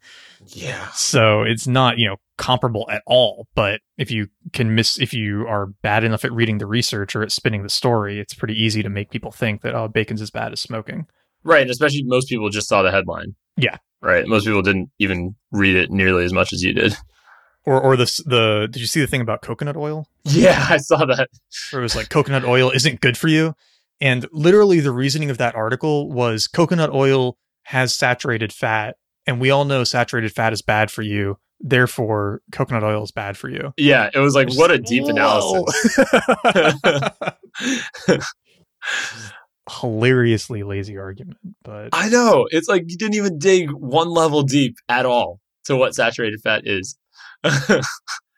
[0.47, 0.89] Yeah.
[0.91, 3.47] So it's not, you know, comparable at all.
[3.55, 7.21] But if you can miss, if you are bad enough at reading the research or
[7.23, 10.31] at spinning the story, it's pretty easy to make people think that, oh, bacon's as
[10.31, 11.07] bad as smoking.
[11.43, 11.61] Right.
[11.61, 13.35] And especially most people just saw the headline.
[13.57, 13.77] Yeah.
[14.01, 14.27] Right.
[14.27, 16.95] Most people didn't even read it nearly as much as you did.
[17.65, 20.07] Or, or the the did you see the thing about coconut oil?
[20.23, 21.29] Yeah, I saw that.
[21.71, 23.53] Where it was like coconut oil isn't good for you,
[23.99, 28.95] and literally the reasoning of that article was coconut oil has saturated fat,
[29.25, 31.37] and we all know saturated fat is bad for you.
[31.61, 33.73] Therefore, coconut oil is bad for you.
[33.77, 35.99] Yeah, it was like what a deep analysis.
[39.69, 44.77] Hilariously lazy argument, but I know it's like you didn't even dig one level deep
[44.87, 46.97] at all to what saturated fat is.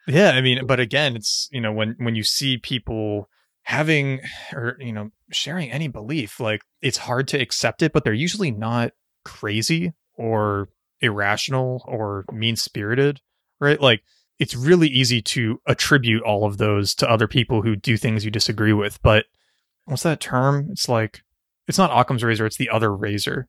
[0.07, 3.29] yeah, I mean, but again, it's you know when when you see people
[3.63, 4.19] having
[4.53, 8.51] or you know sharing any belief, like it's hard to accept it, but they're usually
[8.51, 8.91] not
[9.23, 10.69] crazy or
[11.01, 13.21] irrational or mean spirited,
[13.59, 13.79] right?
[13.81, 14.01] Like
[14.39, 18.31] it's really easy to attribute all of those to other people who do things you
[18.31, 19.25] disagree with, but
[19.85, 20.69] what's that term?
[20.71, 21.21] It's like
[21.67, 23.47] it's not Occam's razor, it's the other razor.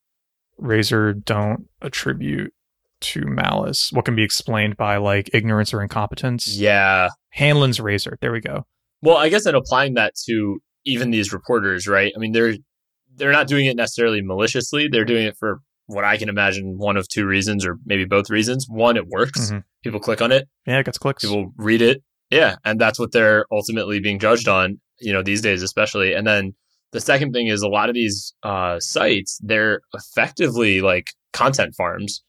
[0.59, 2.53] Razor don't attribute
[3.01, 3.93] to malice.
[3.93, 6.57] What can be explained by like ignorance or incompetence?
[6.57, 7.09] Yeah.
[7.31, 8.19] Hanlon's razor.
[8.21, 8.67] There we go.
[9.01, 12.13] Well, I guess in applying that to even these reporters, right?
[12.15, 12.55] I mean, they're
[13.17, 14.89] they're not doing it necessarily maliciously.
[14.89, 18.31] They're doing it for what I can imagine one of two reasons, or maybe both
[18.31, 18.67] reasons.
[18.69, 19.51] One, it works.
[19.51, 19.59] Mm-hmm.
[19.83, 20.49] People click on it.
[20.67, 21.23] Yeah, it gets clicks.
[21.25, 22.03] People read it.
[22.31, 24.81] Yeah, and that's what they're ultimately being judged on.
[25.01, 26.15] You know, these days especially.
[26.15, 26.55] And then
[26.93, 32.23] the second thing is a lot of these uh, sites they're effectively like content farms,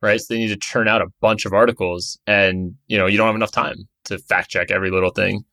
[0.00, 0.20] right?
[0.20, 3.26] So they need to churn out a bunch of articles, and you know, you don't
[3.26, 5.44] have enough time to fact check every little thing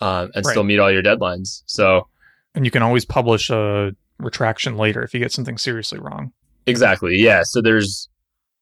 [0.00, 0.52] um, and Right.
[0.52, 1.62] still meet all your deadlines.
[1.66, 2.08] So
[2.54, 6.32] and you can always publish a retraction later if you get something seriously wrong.
[6.66, 7.18] Exactly.
[7.18, 7.42] Yeah.
[7.44, 8.08] So there's,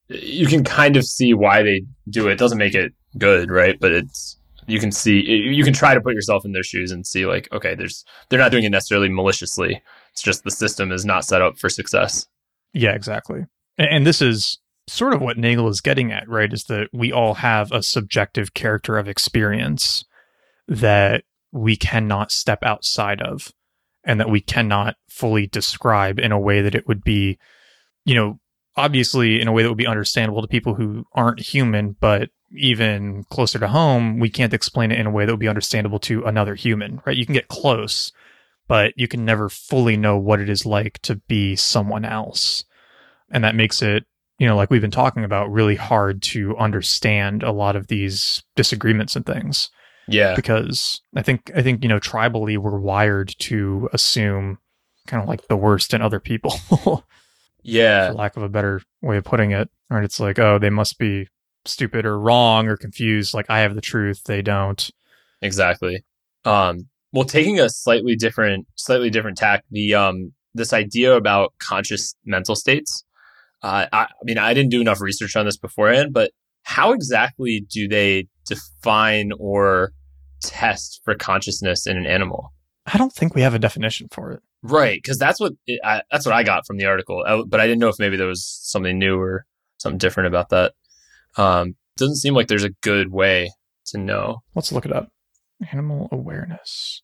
[0.08, 2.32] you can kind of see why they do it.
[2.32, 3.78] It doesn't make it good, right?
[3.78, 7.06] But it's, you can see, you can try to put yourself in their shoes and
[7.06, 9.82] see, like, okay, there's, they're not doing it necessarily maliciously.
[10.12, 12.26] It's just the system is not set up for success.
[12.72, 13.46] Yeah, exactly.
[13.78, 16.52] And, and this is sort of what Nagel is getting at, right?
[16.52, 20.04] Is that we all have a subjective character of experience
[20.68, 23.52] that we cannot step outside of
[24.04, 27.38] and that we cannot fully describe in a way that it would be,
[28.04, 28.38] you know,
[28.76, 33.24] obviously in a way that would be understandable to people who aren't human, but even
[33.24, 36.24] closer to home, we can't explain it in a way that would be understandable to
[36.24, 37.16] another human, right?
[37.16, 38.12] You can get close,
[38.66, 42.64] but you can never fully know what it is like to be someone else.
[43.30, 44.04] And that makes it,
[44.38, 48.42] you know, like we've been talking about, really hard to understand a lot of these
[48.56, 49.70] disagreements and things
[50.12, 50.34] Yeah.
[50.34, 54.58] because I think I think you know tribally we're wired to assume
[55.06, 56.50] kind of like the worst in other people,
[56.84, 57.04] for
[57.62, 58.12] Yeah.
[58.14, 59.68] lack of a better way of putting it.
[59.88, 60.04] Right?
[60.04, 61.28] It's like oh they must be
[61.66, 63.34] stupid or wrong or confused.
[63.34, 64.90] Like I have the truth, they don't.
[65.42, 66.04] Exactly.
[66.44, 72.14] Um, well, taking a slightly different, slightly different tack, the um, this idea about conscious
[72.24, 73.04] mental states.
[73.62, 76.30] Uh, I, I mean, I didn't do enough research on this beforehand, but
[76.62, 79.92] how exactly do they define or
[80.42, 82.52] test for consciousness in an animal?
[82.86, 84.42] I don't think we have a definition for it.
[84.62, 87.24] Right, because that's what it, I, that's what I got from the article.
[87.26, 89.46] I, but I didn't know if maybe there was something new or
[89.78, 90.74] something different about that.
[91.36, 93.50] Um, doesn't seem like there's a good way
[93.86, 94.42] to know.
[94.54, 95.10] Let's look it up.
[95.72, 97.02] Animal awareness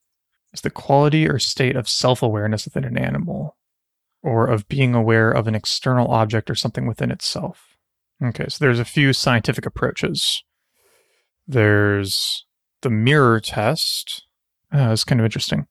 [0.52, 3.56] is the quality or state of self awareness within an animal
[4.22, 7.76] or of being aware of an external object or something within itself.
[8.22, 10.42] Okay, so there's a few scientific approaches.
[11.46, 12.44] There's
[12.82, 14.24] the mirror test.
[14.72, 15.66] Uh, it's kind of interesting.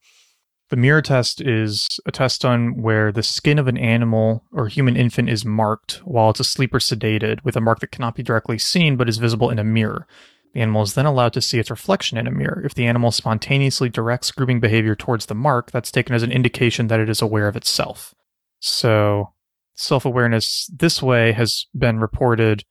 [0.70, 4.98] The mirror test is a test done where the skin of an animal or human
[4.98, 8.58] infant is marked while it's asleep or sedated with a mark that cannot be directly
[8.58, 10.08] seen but is visible in a mirror.
[10.54, 12.64] The animal is then allowed to see its reflection in a mirror.
[12.66, 16.88] If the animal spontaneously directs grooming behavior towards the mark, that's taken as an indication
[16.88, 18.16] that it is aware of itself.
[18.60, 19.34] So,
[19.76, 22.64] self awareness this way has been reported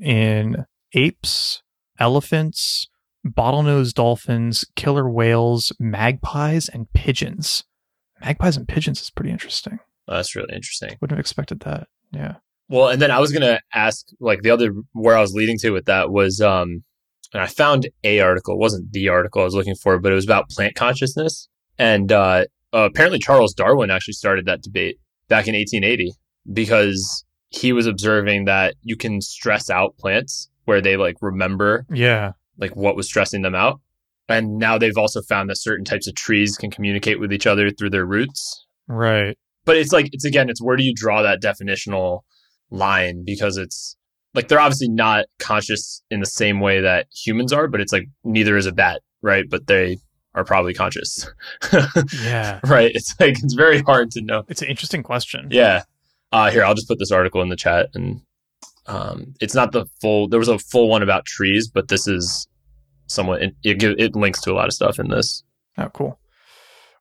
[0.00, 1.62] in apes,
[1.98, 2.88] elephants,
[3.34, 7.64] bottlenose dolphins, killer whales, magpies, and pigeons.
[8.20, 9.78] Magpies and pigeons is pretty interesting.
[10.06, 10.96] That's really interesting.
[11.00, 11.88] Wouldn't have expected that.
[12.12, 12.36] Yeah.
[12.68, 15.70] Well, and then I was gonna ask, like the other where I was leading to
[15.70, 16.82] with that was, um,
[17.32, 18.54] and I found a article.
[18.54, 21.48] It wasn't the article I was looking for, but it was about plant consciousness.
[21.78, 26.12] And uh, uh, apparently, Charles Darwin actually started that debate back in 1880
[26.52, 32.32] because he was observing that you can stress out plants where they like remember Yeah.
[32.58, 33.80] Like what was stressing them out.
[34.28, 37.70] And now they've also found that certain types of trees can communicate with each other
[37.70, 38.66] through their roots.
[38.86, 39.38] Right.
[39.64, 42.20] But it's like it's again, it's where do you draw that definitional
[42.70, 43.96] line because it's
[44.34, 48.06] like they're obviously not conscious in the same way that humans are, but it's like
[48.24, 49.44] neither is a bat, right?
[49.48, 49.98] But they
[50.34, 51.30] are probably conscious.
[52.22, 52.60] Yeah.
[52.66, 52.92] right?
[52.94, 54.44] It's like it's very hard to know.
[54.48, 55.48] It's an interesting question.
[55.50, 55.82] Yeah.
[56.30, 58.20] Uh, here, I'll just put this article in the chat, and
[58.88, 60.28] um, it's not the full.
[60.28, 62.48] There was a full one about trees, but this is
[63.06, 63.42] somewhat.
[63.42, 65.44] It, it, it links to a lot of stuff in this.
[65.76, 66.18] Oh, cool.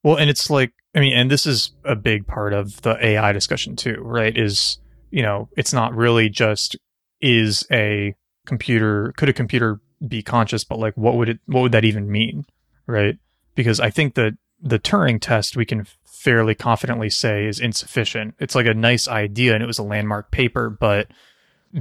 [0.03, 3.31] Well, and it's like, I mean, and this is a big part of the AI
[3.31, 4.37] discussion too, right?
[4.37, 6.77] Is, you know, it's not really just
[7.21, 8.13] is a
[8.45, 12.11] computer, could a computer be conscious, but like, what would it, what would that even
[12.11, 12.45] mean?
[12.85, 13.17] Right.
[13.55, 18.35] Because I think that the Turing test we can fairly confidently say is insufficient.
[18.39, 21.07] It's like a nice idea and it was a landmark paper, but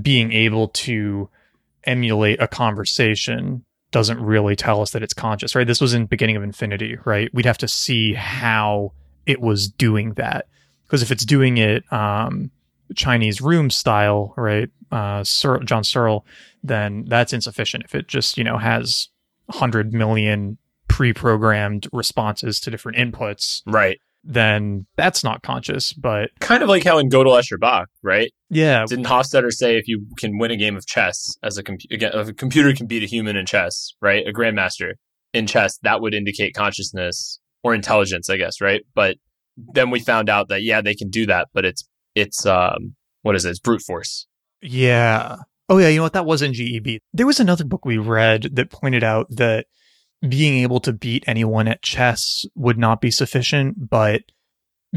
[0.02, 1.28] being able to
[1.84, 5.66] emulate a conversation doesn't really tell us that it's conscious, right?
[5.66, 7.32] This was in beginning of infinity, right?
[7.32, 8.92] We'd have to see how
[9.26, 10.48] it was doing that.
[10.84, 12.50] Because if it's doing it um,
[12.94, 16.26] Chinese room style, right, uh, Searle, John Searle,
[16.62, 17.84] then that's insufficient.
[17.84, 19.08] If it just, you know, has
[19.46, 23.98] 100 million pre-programmed responses to different inputs, Right.
[24.26, 25.92] Then that's not conscious.
[25.92, 28.32] But Kind of like how in Gödel Escher Bach, right?
[28.50, 32.28] yeah, Didn't Hofstadter say if you can win a game of chess as a, if
[32.28, 34.26] a computer can beat a human in chess, right?
[34.26, 34.92] A grandmaster
[35.32, 38.82] in chess, that would indicate consciousness or intelligence, I guess, right?
[38.94, 39.16] But
[39.56, 41.84] then we found out that yeah, they can do that, but it's
[42.14, 43.50] it's um what is it?
[43.50, 44.26] It's brute force.
[44.62, 45.36] Yeah.
[45.68, 46.12] Oh yeah, you know what?
[46.12, 46.98] That was in GEB.
[47.12, 49.66] There was another book we read that pointed out that
[50.26, 54.22] being able to beat anyone at chess would not be sufficient, but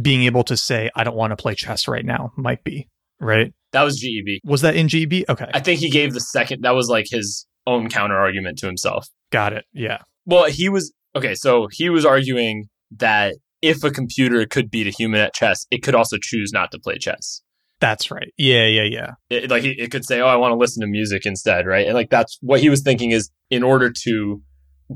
[0.01, 2.87] being able to say, I don't want to play chess right now might be,
[3.19, 3.53] right?
[3.71, 4.39] That was GEB.
[4.43, 5.25] Was that in GEB?
[5.29, 5.49] Okay.
[5.53, 6.63] I think he gave the second.
[6.63, 9.07] That was like his own counter argument to himself.
[9.31, 9.65] Got it.
[9.73, 9.99] Yeah.
[10.25, 11.35] Well, he was okay.
[11.35, 15.83] So he was arguing that if a computer could beat a human at chess, it
[15.83, 17.41] could also choose not to play chess.
[17.79, 18.33] That's right.
[18.37, 19.11] Yeah, yeah, yeah.
[19.29, 21.85] It, like it, it could say, "Oh, I want to listen to music instead," right?
[21.85, 24.41] And like that's what he was thinking is in order to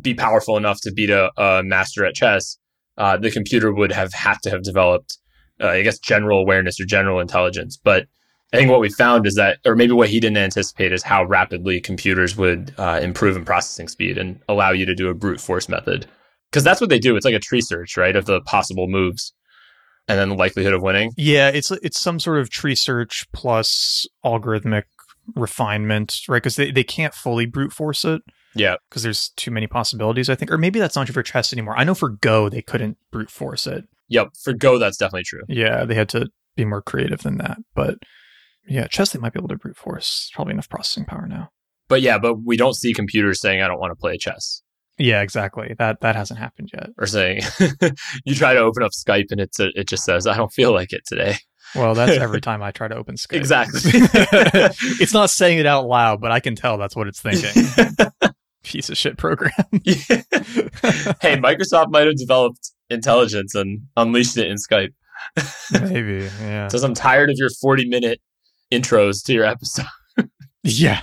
[0.01, 2.57] be powerful enough to beat a, a master at chess,
[2.97, 5.17] uh, the computer would have had to have developed,
[5.61, 7.77] uh, I guess, general awareness or general intelligence.
[7.77, 8.07] But
[8.53, 11.23] I think what we found is that, or maybe what he didn't anticipate, is how
[11.23, 15.41] rapidly computers would uh, improve in processing speed and allow you to do a brute
[15.41, 16.05] force method.
[16.51, 17.15] Because that's what they do.
[17.15, 19.33] It's like a tree search, right, of the possible moves,
[20.07, 21.11] and then the likelihood of winning.
[21.17, 24.83] Yeah, it's it's some sort of tree search plus algorithmic
[25.35, 26.37] refinement, right?
[26.37, 28.21] Because they, they can't fully brute force it.
[28.55, 28.75] Yeah.
[28.89, 30.51] because there's too many possibilities, I think.
[30.51, 31.77] Or maybe that's not true for chess anymore.
[31.77, 33.85] I know for Go, they couldn't brute force it.
[34.09, 34.29] Yep.
[34.41, 35.43] For Go, that's definitely true.
[35.47, 37.57] Yeah, they had to be more creative than that.
[37.73, 37.97] But
[38.67, 40.29] yeah, chess, they might be able to brute force.
[40.33, 41.49] Probably enough processing power now.
[41.89, 44.61] But yeah, but we don't see computers saying, I don't want to play chess.
[44.97, 45.75] Yeah, exactly.
[45.79, 46.89] That that hasn't happened yet.
[46.97, 47.41] Or saying,
[48.25, 50.71] you try to open up Skype and it's a, it just says, I don't feel
[50.71, 51.35] like it today.
[51.75, 53.37] Well, that's every time I try to open Skype.
[53.37, 53.81] Exactly.
[55.01, 57.51] it's not saying it out loud, but I can tell that's what it's thinking.
[58.63, 59.51] Piece of shit program.
[59.71, 64.93] hey, Microsoft might have developed intelligence and unleashed it in Skype.
[65.71, 66.67] Maybe, yeah.
[66.67, 68.21] Says, I'm tired of your 40 minute
[68.71, 69.85] intros to your episode.
[70.65, 71.01] Yeah.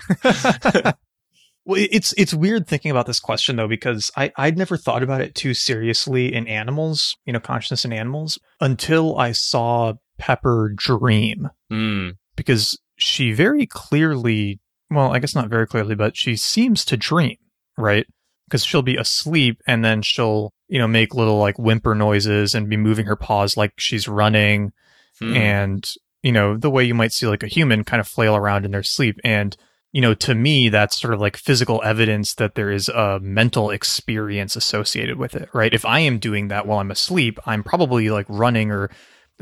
[1.67, 5.21] well, it's it's weird thinking about this question though because I I'd never thought about
[5.21, 11.51] it too seriously in animals, you know, consciousness in animals until I saw Pepper dream
[11.69, 12.11] Hmm.
[12.37, 17.37] because she very clearly, well, I guess not very clearly, but she seems to dream,
[17.81, 18.07] right?
[18.47, 22.69] Because she'll be asleep and then she'll, you know, make little like whimper noises and
[22.69, 24.73] be moving her paws like she's running
[25.21, 25.37] Hmm.
[25.37, 28.65] and you know the way you might see like a human kind of flail around
[28.65, 29.55] in their sleep and
[29.93, 33.69] you know to me that's sort of like physical evidence that there is a mental
[33.69, 38.09] experience associated with it right if i am doing that while i'm asleep i'm probably
[38.09, 38.91] like running or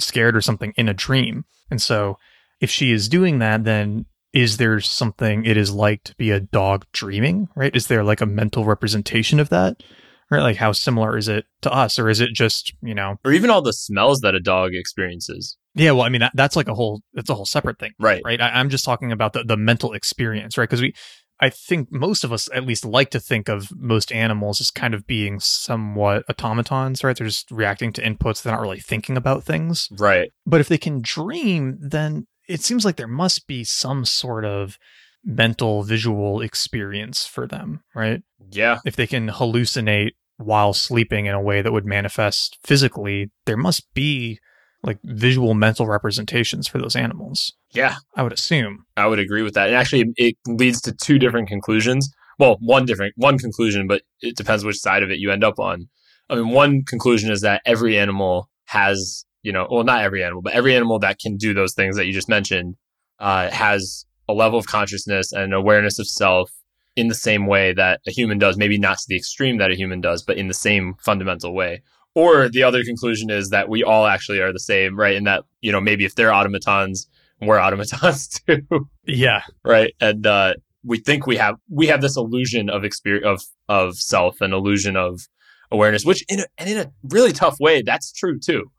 [0.00, 2.18] scared or something in a dream and so
[2.60, 6.40] if she is doing that then is there something it is like to be a
[6.40, 9.82] dog dreaming right is there like a mental representation of that
[10.30, 13.32] right like how similar is it to us or is it just you know or
[13.32, 15.56] even all the smells that a dog experiences.
[15.74, 18.20] yeah, well, I mean that, that's like a whole that's a whole separate thing, Right.
[18.24, 18.40] right?
[18.40, 20.68] I, I'm just talking about the the mental experience, right?
[20.68, 20.92] Because we,
[21.40, 24.92] I think most of us at least like to think of most animals as kind
[24.92, 27.16] of being somewhat automatons, right?
[27.16, 28.42] They're just reacting to inputs.
[28.42, 29.88] They're not really thinking about things.
[29.96, 30.30] Right.
[30.44, 34.78] But if they can dream, then it seems like there must be some sort of
[35.24, 38.22] mental visual experience for them, right?
[38.50, 38.78] Yeah.
[38.84, 43.92] If they can hallucinate while sleeping in a way that would manifest physically, there must
[43.94, 44.38] be
[44.82, 47.52] like visual mental representations for those animals.
[47.72, 47.96] Yeah.
[48.14, 48.84] I would assume.
[48.96, 49.68] I would agree with that.
[49.68, 52.08] And actually, it leads to two different conclusions.
[52.38, 55.58] Well, one different, one conclusion, but it depends which side of it you end up
[55.58, 55.88] on.
[56.30, 60.42] I mean, one conclusion is that every animal has, you know, well, not every animal,
[60.42, 62.76] but every animal that can do those things that you just mentioned
[63.18, 66.50] uh, has a level of consciousness and awareness of self
[66.96, 69.74] in the same way that a human does, maybe not to the extreme that a
[69.74, 71.80] human does, but in the same fundamental way.
[72.14, 75.16] Or the other conclusion is that we all actually are the same, right?
[75.16, 77.08] And that, you know, maybe if they're automatons,
[77.40, 78.66] we're automatons too.
[79.06, 79.44] Yeah.
[79.64, 79.94] right.
[79.98, 83.42] And uh, we think we have we have this illusion of experience of
[83.74, 85.22] of self and illusion of
[85.70, 88.70] awareness, which in a, and in a really tough way, that's true too.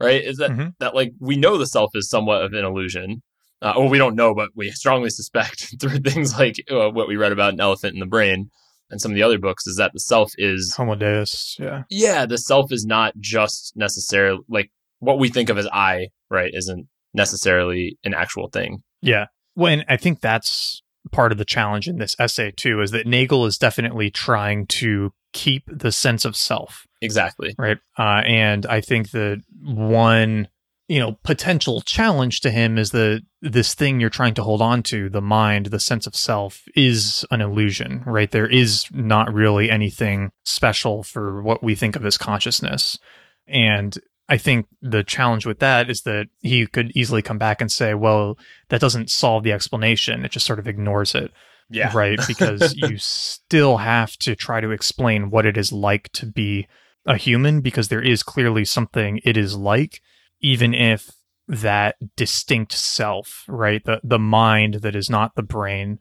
[0.00, 0.22] Right?
[0.22, 0.74] Is that Mhm.
[0.80, 3.22] that like we know the self is somewhat of an illusion,
[3.62, 7.16] uh, or we don't know, but we strongly suspect through things like uh, what we
[7.16, 8.50] read about an elephant in the brain
[8.90, 11.56] and some of the other books is that the self is Homo Deus.
[11.58, 11.82] Yeah.
[11.90, 14.70] yeah, the self is not just necessarily like
[15.00, 16.52] what we think of as I, right?
[16.54, 18.82] Isn't necessarily an actual thing.
[19.02, 19.26] Yeah.
[19.56, 20.82] Well, and I think that's
[21.12, 25.12] part of the challenge in this essay too, is that Nagel is definitely trying to
[25.32, 27.54] keep the sense of self, Exactly.
[27.58, 27.78] right?
[27.98, 30.48] Uh, and I think that one,
[30.88, 34.82] you know, potential challenge to him is that this thing you're trying to hold on
[34.84, 38.30] to, the mind, the sense of self, is an illusion, right?
[38.30, 42.98] There is not really anything special for what we think of as consciousness.
[43.46, 43.96] And
[44.28, 47.94] I think the challenge with that is that he could easily come back and say,
[47.94, 48.38] well,
[48.68, 50.24] that doesn't solve the explanation.
[50.24, 51.30] It just sort of ignores it.
[51.68, 51.90] Yeah.
[51.94, 52.18] Right.
[52.26, 56.66] Because you still have to try to explain what it is like to be
[57.06, 60.00] a human, because there is clearly something it is like,
[60.40, 61.12] even if
[61.48, 63.84] that distinct self, right?
[63.84, 65.98] The the mind that is not the brain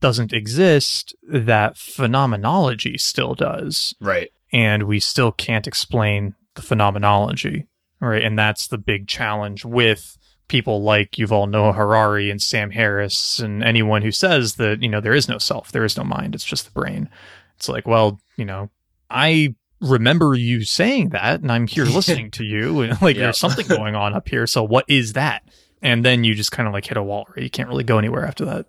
[0.00, 4.30] doesn't exist, that phenomenology still does Right.
[4.52, 7.66] and we still can't explain the phenomenology,
[8.00, 8.22] right?
[8.22, 10.16] And that's the big challenge with
[10.48, 15.00] people like Yuval Noah Harari and Sam Harris and anyone who says that, you know,
[15.00, 17.08] there is no self, there is no mind, it's just the brain.
[17.56, 18.70] It's like, well, you know,
[19.10, 23.24] I remember you saying that and I'm here listening to you and like Yeah.
[23.24, 24.46] there's something going on up here.
[24.46, 25.42] So what is that?
[25.82, 27.42] And then you just kind of like hit a wall, right?
[27.42, 28.66] You can't really go anywhere after that.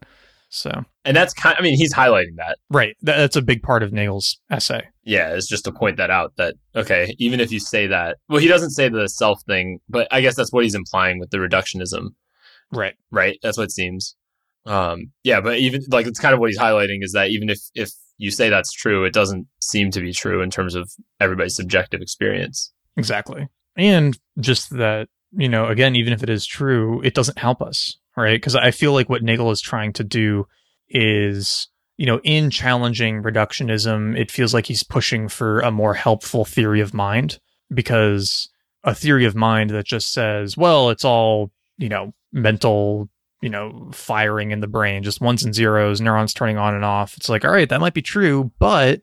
[0.49, 2.57] So, And that's kind I mean, he's highlighting that.
[2.69, 2.95] right.
[3.01, 4.87] That, that's a big part of Nagel's essay.
[5.03, 8.39] Yeah, it's just to point that out that okay, even if you say that, well,
[8.39, 11.37] he doesn't say the self thing, but I guess that's what he's implying with the
[11.37, 12.09] reductionism,
[12.71, 12.93] Right.
[13.11, 13.37] right?
[13.43, 14.15] That's what it seems.
[14.65, 17.59] Um, yeah, but even like it's kind of what he's highlighting is that even if
[17.75, 21.55] if you say that's true, it doesn't seem to be true in terms of everybody's
[21.55, 22.71] subjective experience.
[22.97, 23.47] Exactly.
[23.75, 27.97] And just that, you know, again, even if it is true, it doesn't help us,
[28.15, 28.35] right?
[28.35, 30.47] Because I feel like what Nagel is trying to do
[30.87, 36.45] is, you know, in challenging reductionism, it feels like he's pushing for a more helpful
[36.45, 37.39] theory of mind
[37.73, 38.49] because
[38.83, 43.09] a theory of mind that just says, well, it's all, you know, mental,
[43.45, 47.15] you know, firing in the brain, just ones and zeros, neurons turning on and off.
[47.15, 49.01] It's like, all right, that might be true, but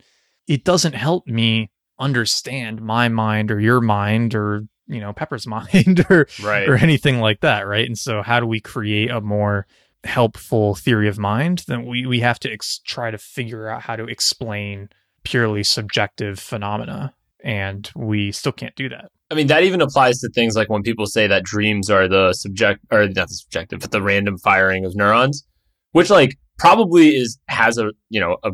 [0.48, 1.70] it doesn't help me
[2.00, 6.68] understand my mind or your mind or you know pepper's mind or Right.
[6.68, 9.66] or anything like that right and so how do we create a more
[10.02, 13.94] helpful theory of mind then we we have to ex- try to figure out how
[13.94, 14.88] to explain
[15.22, 17.14] purely subjective phenomena
[17.44, 20.82] and we still can't do that I mean, that even applies to things like when
[20.82, 24.84] people say that dreams are the subject, or not the subjective, but the random firing
[24.84, 25.44] of neurons,
[25.92, 28.50] which like probably is has a you know a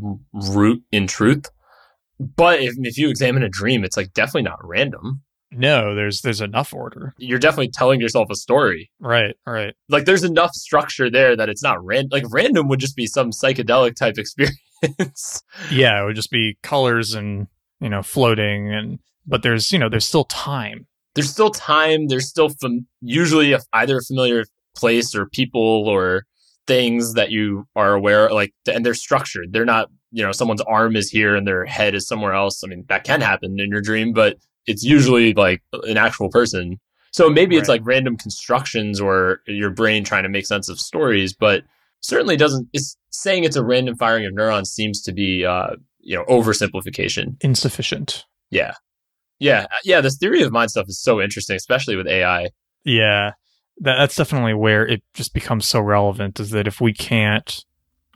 [0.52, 1.46] root in truth.
[2.20, 5.22] But if if you examine a dream, it's like definitely not random.
[5.50, 8.90] no there's there's enough order You're definitely telling yourself a story.
[9.00, 12.10] right right Like there's enough structure there that it's not random.
[12.12, 15.42] Like random would just be some psychedelic type experience.
[15.70, 17.48] yeah it would just be colors and
[17.80, 18.98] you know floating and
[19.28, 20.86] but there's you know there's still time
[21.18, 22.06] there's still time.
[22.06, 24.44] There's still fam- usually a, either a familiar
[24.76, 26.24] place or people or
[26.68, 29.52] things that you are aware like and they're structured.
[29.52, 32.62] They're not, you know, someone's arm is here and their head is somewhere else.
[32.62, 34.36] I mean, that can happen in your dream, but
[34.68, 36.78] it's usually like an actual person.
[37.10, 41.32] So maybe it's like random constructions or your brain trying to make sense of stories,
[41.32, 41.64] but
[42.00, 46.14] certainly doesn't it's saying it's a random firing of neurons seems to be uh, you
[46.14, 47.42] know, oversimplification.
[47.42, 48.74] insufficient Yeah.
[49.38, 49.66] Yeah.
[49.70, 50.00] Uh, yeah.
[50.00, 52.50] This theory of mind stuff is so interesting, especially with AI.
[52.84, 53.32] Yeah,
[53.80, 56.40] that, that's definitely where it just becomes so relevant.
[56.40, 57.64] Is that if we can't,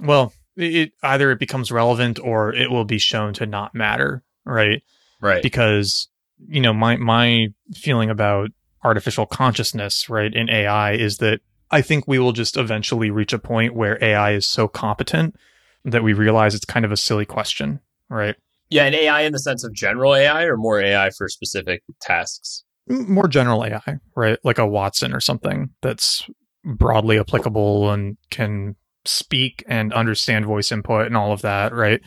[0.00, 4.22] well, it, it either it becomes relevant or it will be shown to not matter,
[4.44, 4.82] right?
[5.20, 5.42] Right.
[5.42, 6.08] Because
[6.48, 8.50] you know my my feeling about
[8.84, 13.38] artificial consciousness, right, in AI is that I think we will just eventually reach a
[13.38, 15.36] point where AI is so competent
[15.84, 18.36] that we realize it's kind of a silly question, right?
[18.72, 22.64] Yeah, and AI in the sense of general AI or more AI for specific tasks?
[22.88, 24.38] More general AI, right?
[24.44, 26.28] Like a Watson or something that's
[26.64, 32.00] broadly applicable and can speak and understand voice input and all of that, right?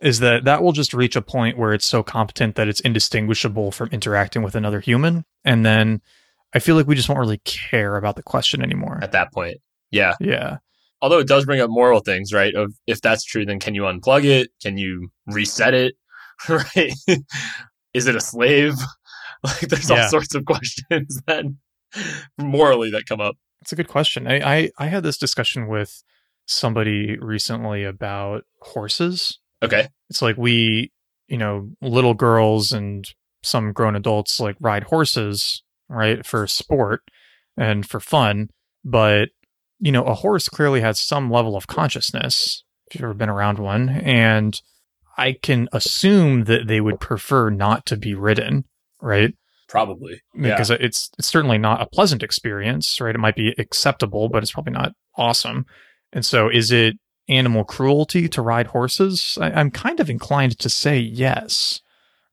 [0.00, 3.70] Is that that will just reach a point where it's so competent that it's indistinguishable
[3.70, 5.24] from interacting with another human.
[5.44, 6.00] And then
[6.54, 8.98] I feel like we just won't really care about the question anymore.
[9.02, 9.58] At that point.
[9.90, 10.14] Yeah.
[10.20, 10.58] Yeah.
[11.02, 12.54] Although it does bring up moral things, right?
[12.54, 14.48] Of if that's true, then can you unplug it?
[14.62, 15.94] Can you reset it?
[16.48, 16.92] Right?
[17.94, 18.74] Is it a slave?
[19.44, 20.04] Like there's Yeah.
[20.04, 21.58] all sorts of questions then
[22.38, 23.36] morally that come up.
[23.60, 24.26] It's a good question.
[24.26, 26.02] I, I, I had this discussion with
[26.46, 29.38] somebody recently about horses.
[29.62, 29.88] Okay.
[30.10, 30.90] It's like we,
[31.28, 33.06] you know, little girls and
[33.42, 37.02] some grown adults like ride horses, right, for sport
[37.56, 38.48] and for fun.
[38.84, 39.28] But,
[39.78, 43.58] you know, a horse clearly has some level of consciousness, if you've ever been around
[43.58, 43.88] one.
[43.90, 44.60] And
[45.16, 48.64] I can assume that they would prefer not to be ridden,
[49.00, 49.34] right?
[49.68, 50.20] Probably.
[50.34, 50.54] Yeah.
[50.54, 53.14] because it's it's certainly not a pleasant experience, right?
[53.14, 55.66] It might be acceptable, but it's probably not awesome.
[56.12, 56.96] And so, is it
[57.28, 59.36] animal cruelty to ride horses?
[59.40, 61.80] I, I'm kind of inclined to say yes.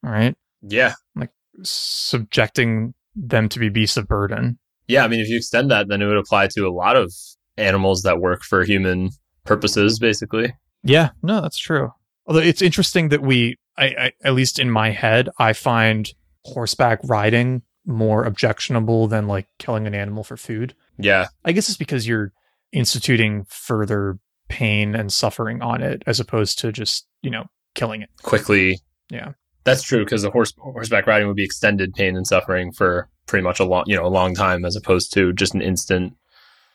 [0.03, 0.35] Right?
[0.61, 0.93] Yeah.
[1.15, 1.31] Like
[1.63, 4.59] subjecting them to be beasts of burden.
[4.87, 5.05] Yeah.
[5.05, 7.13] I mean, if you extend that, then it would apply to a lot of
[7.57, 9.09] animals that work for human
[9.45, 10.53] purposes, basically.
[10.83, 11.91] Yeah, no, that's true.
[12.25, 16.11] Although it's interesting that we, I, I at least in my head, I find
[16.45, 20.73] horseback riding more objectionable than like killing an animal for food.
[20.97, 21.27] Yeah.
[21.43, 22.31] I guess it's because you're
[22.71, 27.45] instituting further pain and suffering on it as opposed to just, you know,
[27.75, 28.09] killing it.
[28.21, 28.79] Quickly.
[29.09, 29.33] Yeah.
[29.63, 33.43] That's true because the horse horseback riding would be extended pain and suffering for pretty
[33.43, 36.13] much a long, you know, a long time as opposed to just an instant,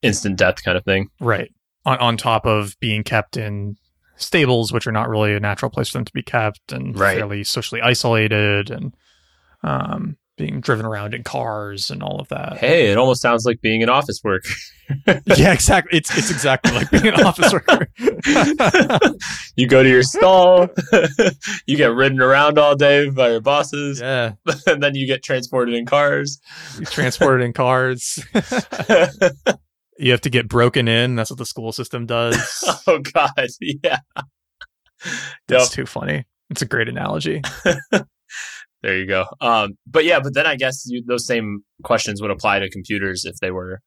[0.03, 1.11] instant death kind of thing.
[1.20, 1.53] Right.
[1.84, 3.76] On on top of being kept in
[4.18, 7.16] stables, which are not really a natural place for them to be kept and Right.
[7.18, 8.94] fairly socially isolated and
[9.62, 12.58] um being driven around in cars and all of that.
[12.58, 14.44] Hey, it almost sounds like being an office work.
[15.36, 15.98] yeah, exactly.
[15.98, 17.88] It's it's exactly like being an office worker.
[19.56, 20.68] you go to your stall,
[21.66, 24.34] you get ridden around all day by your bosses, yeah.
[24.68, 26.40] and then you get transported in cars.
[26.78, 28.24] You transported in cars.
[29.99, 31.16] You have to get broken in.
[31.16, 32.36] That's what the school system does.
[32.86, 33.30] oh God,
[33.61, 33.99] yeah.
[35.49, 35.70] That's Yep.
[35.70, 36.24] too funny.
[36.51, 37.42] It's a great analogy.
[38.82, 39.24] There you go.
[39.40, 43.24] Um, but yeah, but then I guess you, those same questions would apply to computers
[43.24, 43.80] if they were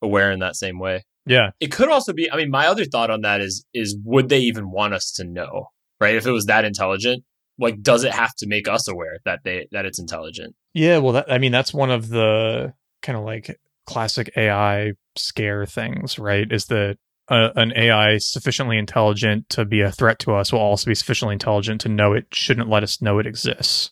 [0.00, 1.04] aware in that same way.
[1.26, 1.50] Yeah.
[1.60, 2.30] It could also be.
[2.32, 5.24] I mean, my other thought on that is is would they even want us to
[5.24, 5.66] know?
[6.00, 6.14] Right?
[6.14, 7.22] If it was that intelligent,
[7.58, 10.54] like, does it have to make us aware that they that it's intelligent?
[10.72, 10.98] Yeah.
[10.98, 13.54] Well, that, I mean, that's one of the kind of like
[13.90, 16.50] classic AI scare things, right?
[16.50, 16.96] Is that
[17.28, 21.34] uh, an AI sufficiently intelligent to be a threat to us will also be sufficiently
[21.34, 23.90] intelligent to know it shouldn't let us know it exists.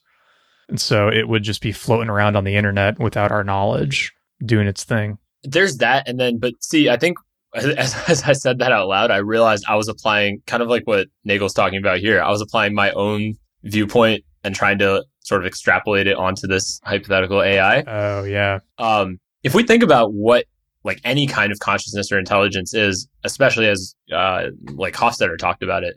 [0.68, 4.12] And so it would just be floating around on the internet without our knowledge
[4.44, 5.18] doing its thing.
[5.44, 7.16] there's that and then but see i think
[7.54, 10.84] as, as i said that out loud i realized i was applying kind of like
[10.86, 13.34] what nagel's talking about here i was applying my own
[13.64, 18.58] viewpoint and trying to sort of extrapolate it onto this hypothetical ai Oh, yeah.
[18.78, 20.44] um, if we think about what
[20.84, 25.84] like any kind of consciousness or intelligence is especially as uh, like hofstadter talked about
[25.84, 25.96] it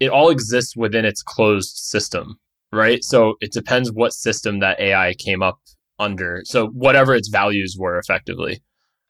[0.00, 2.38] it all exists within its closed system
[2.72, 5.58] right so it depends what system that ai came up
[5.98, 8.60] under so whatever its values were effectively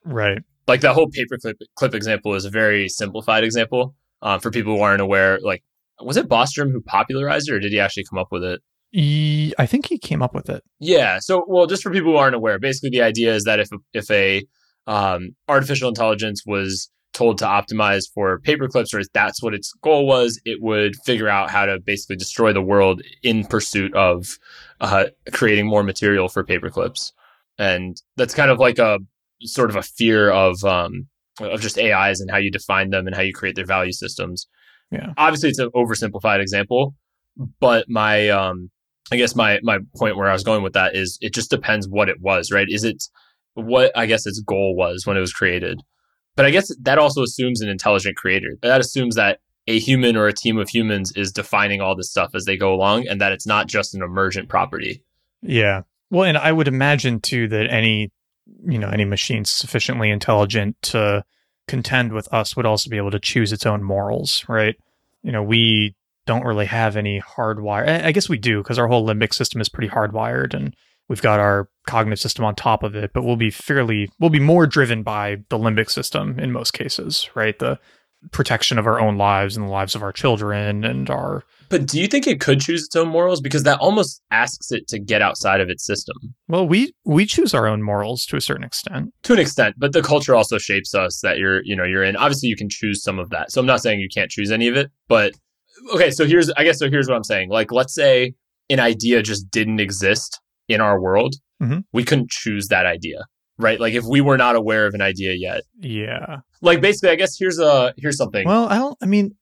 [0.05, 0.39] Right.
[0.67, 4.81] like that whole paperclip clip example is a very simplified example uh, for people who
[4.81, 5.39] aren't aware.
[5.41, 5.63] Like,
[6.01, 8.61] was it Bostrom who popularized it, or did he actually come up with it?
[8.91, 10.63] E- I think he came up with it.
[10.79, 11.19] Yeah.
[11.19, 14.09] So, well, just for people who aren't aware, basically the idea is that if if
[14.09, 14.45] a
[14.87, 20.07] um, artificial intelligence was told to optimize for paperclips, or if that's what its goal
[20.07, 24.37] was, it would figure out how to basically destroy the world in pursuit of
[24.81, 27.11] uh, creating more material for paperclips.
[27.57, 28.99] And that's kind of like a
[29.43, 31.07] sort of a fear of um,
[31.39, 34.47] of just AIs and how you define them and how you create their value systems.
[34.91, 35.13] Yeah.
[35.17, 36.95] Obviously, it's an oversimplified example,
[37.59, 38.71] but my um,
[39.11, 41.87] I guess my my point where I was going with that is it just depends
[41.87, 42.67] what it was, right?
[42.69, 43.03] Is it
[43.53, 45.81] what I guess its goal was when it was created?
[46.35, 48.55] But I guess that also assumes an intelligent creator.
[48.61, 52.31] That assumes that a human or a team of humans is defining all this stuff
[52.33, 55.03] as they go along and that it's not just an emergent property.
[55.41, 55.83] Yeah.
[56.09, 58.11] Well, and I would imagine too that any,
[58.65, 61.23] you know, any machine sufficiently intelligent to
[61.67, 64.75] contend with us would also be able to choose its own morals, right?
[65.21, 65.95] You know, we
[66.29, 67.87] don't really have any hardwire.
[67.87, 70.75] I I guess we do because our whole limbic system is pretty hardwired and
[71.09, 74.39] We've got our cognitive system on top of it, but we'll be fairly, we'll be
[74.39, 77.57] more driven by the limbic system in most cases, right?
[77.57, 77.79] The
[78.31, 81.43] protection of our own lives and the lives of our children and our.
[81.69, 83.41] But do you think it could choose its own morals?
[83.41, 86.15] Because that almost asks it to get outside of its system.
[86.47, 89.13] Well, we we choose our own morals to a certain extent.
[89.23, 92.15] To an extent, but the culture also shapes us that you're, you know, you're in.
[92.17, 93.51] Obviously, you can choose some of that.
[93.51, 95.33] So I'm not saying you can't choose any of it, but
[95.93, 96.11] okay.
[96.11, 97.49] So here's, I guess, so here's what I'm saying.
[97.49, 98.33] Like, let's say
[98.69, 101.83] an idea just didn't exist in our world, Mhm.
[101.91, 103.25] we couldn't choose that idea,
[103.57, 103.79] right?
[103.79, 106.37] Like if we were not aware of an idea yet, Yeah.
[106.61, 108.47] like basically, I guess here's a here's something.
[108.47, 108.97] Well, I don't.
[109.01, 109.35] I mean,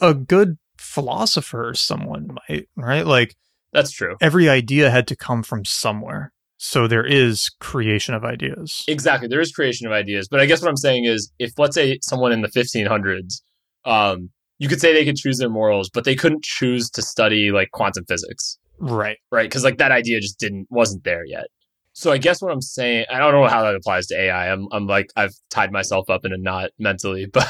[0.00, 3.06] a good philosopher, someone might, right?
[3.06, 3.34] Like
[3.72, 4.16] That's true.
[4.20, 6.32] every idea had to come from somewhere.
[6.58, 8.82] So there is creation of ideas.
[8.88, 9.28] Exactly.
[9.28, 11.98] There is creation of ideas, but I guess what I'm saying is, if let's say
[12.02, 13.42] someone in the 1500s,
[13.84, 17.50] um, you could say they could choose their morals, but they couldn't choose to study
[17.50, 19.18] like quantum physics, Right.
[19.30, 19.44] right?
[19.48, 21.46] Because like that idea just didn't wasn't there yet.
[21.92, 24.52] So I guess what I'm saying, I don't know how that applies to AI.
[24.52, 27.48] I'm I'm like I've tied myself up in a knot mentally, but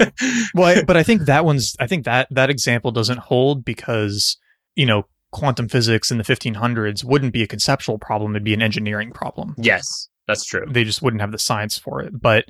[0.54, 1.76] Well, I, but I think that one's.
[1.78, 4.38] I think that that example doesn't hold because
[4.74, 8.62] you know quantum physics in the 1500s wouldn't be a conceptual problem; it'd be an
[8.62, 9.54] engineering problem.
[9.58, 10.64] yes, that's true.
[10.66, 12.20] They just wouldn't have the science for it.
[12.22, 12.46] But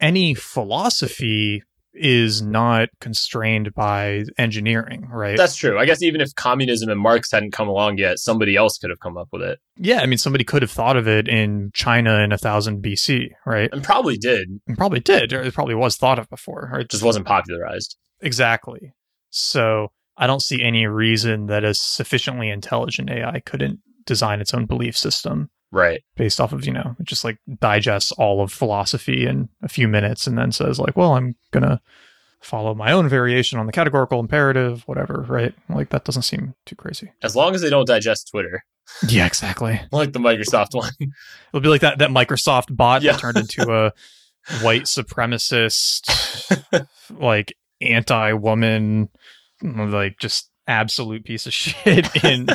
[0.00, 1.62] any philosophy
[1.94, 5.36] is not constrained by engineering, right?
[5.36, 5.78] That's true.
[5.78, 9.00] I guess even if communism and Marx hadn't come along yet, somebody else could have
[9.00, 12.20] come up with it, yeah, I mean, somebody could have thought of it in China
[12.20, 13.70] in a thousand BC, right?
[13.72, 14.48] and probably did.
[14.66, 16.82] And probably did, or it probably was thought of before, right?
[16.82, 17.96] It just wasn't popularized.
[18.20, 18.94] Exactly.
[19.30, 24.66] So I don't see any reason that a sufficiently intelligent AI couldn't design its own
[24.66, 26.02] belief system Right.
[26.16, 30.26] based off of, you know, just like digests all of philosophy in a few minutes
[30.26, 31.80] and then says, like, well, I'm going to
[32.40, 35.54] follow my own variation on the categorical imperative, whatever, right?
[35.68, 37.10] Like, that doesn't seem too crazy.
[37.22, 38.62] As long as they don't digest Twitter,
[39.08, 39.80] Yeah, exactly.
[39.92, 40.92] like the Microsoft one.
[41.00, 43.12] It'll be like that, that Microsoft bot Yeah.
[43.12, 43.92] that turned into a
[44.62, 46.86] white supremacist,
[47.18, 49.08] like anti woman,
[49.62, 52.46] like just absolute piece of shit in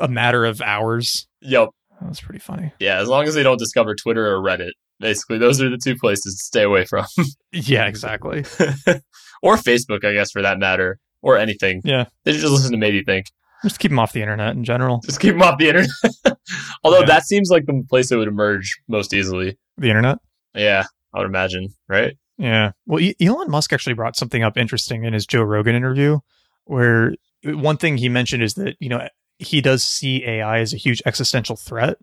[0.00, 1.26] a matter of hours.
[1.40, 1.70] yep.
[2.04, 2.70] That was pretty funny.
[2.80, 3.00] Yeah.
[3.00, 6.34] As long as they don't discover Twitter or Reddit, basically, those are the two places
[6.36, 7.06] to stay away from.
[7.50, 8.40] Yeah, exactly.
[9.42, 11.80] or Facebook, I guess, for that matter, or anything.
[11.84, 12.06] Yeah.
[12.24, 13.26] They should just listen to Made You Think.
[13.62, 15.00] Just keep them off the internet in general.
[15.06, 15.88] Just keep them off the internet.
[16.84, 17.06] Although Yeah.
[17.06, 19.56] that seems like the place that would emerge most easily.
[19.78, 20.18] The internet?
[20.54, 20.84] Yeah,
[21.14, 22.16] I would imagine, right?
[22.36, 22.72] Yeah.
[22.86, 26.18] Well, E- Elon Musk actually brought something up interesting in his Joe Rogan interview,
[26.64, 27.14] where
[27.48, 30.78] uh, one thing he mentioned is that, you know, he does see AI as a
[30.78, 31.98] huge existential threat,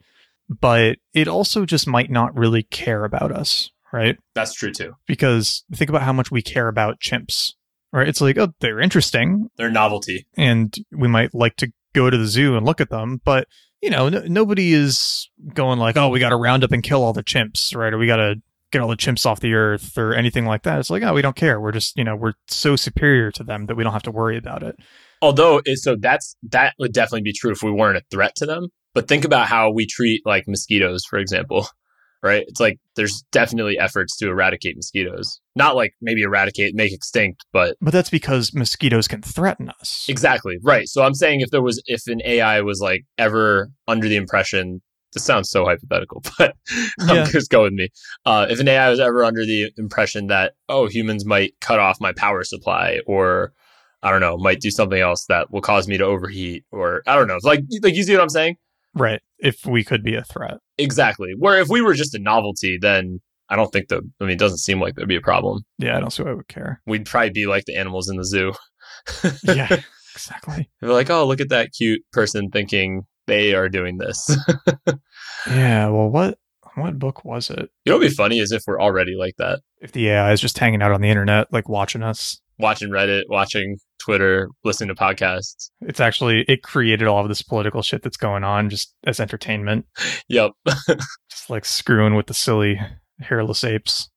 [0.49, 4.17] but it also just might not really care about us, right?
[4.35, 4.95] That's true too.
[5.07, 7.53] Because think about how much we care about chimps,
[7.91, 8.07] right?
[8.07, 10.27] It's like, oh, they're interesting they're novelty.
[10.37, 13.47] and we might like to go to the zoo and look at them, but
[13.81, 17.13] you know, nobody is going like, oh, we got to round up and kill all
[17.13, 17.93] the chimps, right?
[17.93, 18.35] Or we got to
[18.71, 20.79] get all the chimps off the earth or anything like that.
[20.79, 21.59] It's like, oh, we don't care.
[21.59, 24.37] We're just, you know, we're so superior to them that we don't have to worry
[24.37, 24.77] about it.
[25.21, 28.69] Although, so that's that would definitely be true if we weren't a threat to them.
[28.93, 31.67] But think about how we treat like mosquitoes, for example,
[32.23, 32.43] right?
[32.47, 35.39] It's like there's definitely efforts to eradicate mosquitoes.
[35.55, 40.05] Not like maybe eradicate, make extinct, but But that's because mosquitoes can threaten us.
[40.09, 40.87] exactly right.
[40.87, 44.81] So I'm saying if there was, if an AI was like ever under the impression,
[45.13, 46.55] this sounds so hypothetical, but
[47.07, 47.25] Yeah.
[47.25, 47.89] just go with me.
[48.25, 52.01] Uh, if an AI was ever under the impression that oh humans might cut off
[52.01, 53.53] my power supply or
[54.03, 57.15] I don't know might do something else that will cause me to overheat or I
[57.15, 58.55] don't know like like you see what I'm saying
[58.93, 59.21] Right.
[59.39, 60.57] If we could be a threat.
[60.77, 61.33] exactly.
[61.37, 64.39] Where if we were just a novelty, then I don't think the I mean it
[64.39, 65.63] doesn't seem like there'd be a problem.
[65.77, 66.81] Yeah, I don't see why I would care.
[66.85, 68.51] We'd probably be like the animals in the zoo.
[69.43, 69.67] Yeah,
[70.15, 70.69] exactly.
[70.81, 74.35] They're like oh look at that cute person thinking they are doing this.
[75.47, 75.87] Yeah.
[75.89, 76.37] Well, what
[76.75, 77.69] what book was it?
[77.85, 79.59] you know what'd be funny is if we're already like that.
[79.81, 83.23] If the AI is just hanging out on the internet, like watching us, watching Reddit,
[83.27, 85.69] watching Twitter, listening to podcasts.
[85.81, 89.85] it's actually it created all of this political shit that's going on just as entertainment,
[90.29, 90.51] Yep.
[91.29, 92.79] just like screwing with the silly
[93.19, 94.09] hairless apes.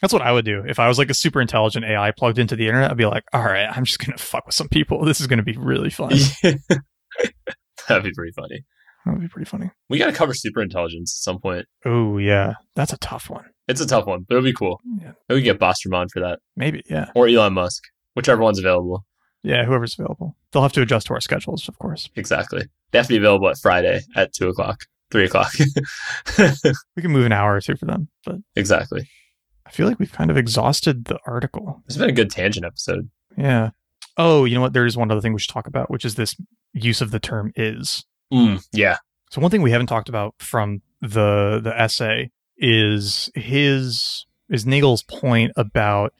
[0.00, 2.54] That's what I would do if I was like a super intelligent AI plugged into
[2.54, 2.90] the internet.
[2.92, 5.04] I'd be like, all right, I'm just gonna fuck with some people.
[5.04, 6.12] This is gonna be really fun.
[7.88, 8.64] That'd be pretty funny.
[9.04, 9.70] That'd be pretty funny.
[9.88, 11.66] We got to cover super intelligence at some point.
[11.84, 13.46] Oh yeah, that's a tough one.
[13.68, 14.80] It's a tough one, but it'll be cool.
[15.00, 15.12] Yeah.
[15.28, 19.04] Maybe we get Bostrom on for that, Maybe yeah, or Elon Musk, whichever one's available.
[19.42, 19.64] yeah.
[19.64, 22.08] Whoever's available, they'll have to adjust to our schedules, of course.
[22.16, 22.62] Exactly.
[22.90, 25.52] They have to be available at Friday at two o'clock, three o'clock.
[26.96, 29.08] We can move an hour or two for them, but exactly.
[29.66, 31.82] I feel like we've kind of exhausted the article.
[31.86, 33.10] It's been a good tangent episode.
[33.36, 33.70] Yeah.
[34.16, 34.72] Oh, you know what?
[34.72, 36.34] There is one other thing we should talk about, which is this
[36.72, 38.04] use of the term is.
[38.32, 38.96] Mm, yeah.
[39.30, 45.02] So one thing we haven't talked about from the the essay is his is Nagel's
[45.02, 46.12] point about,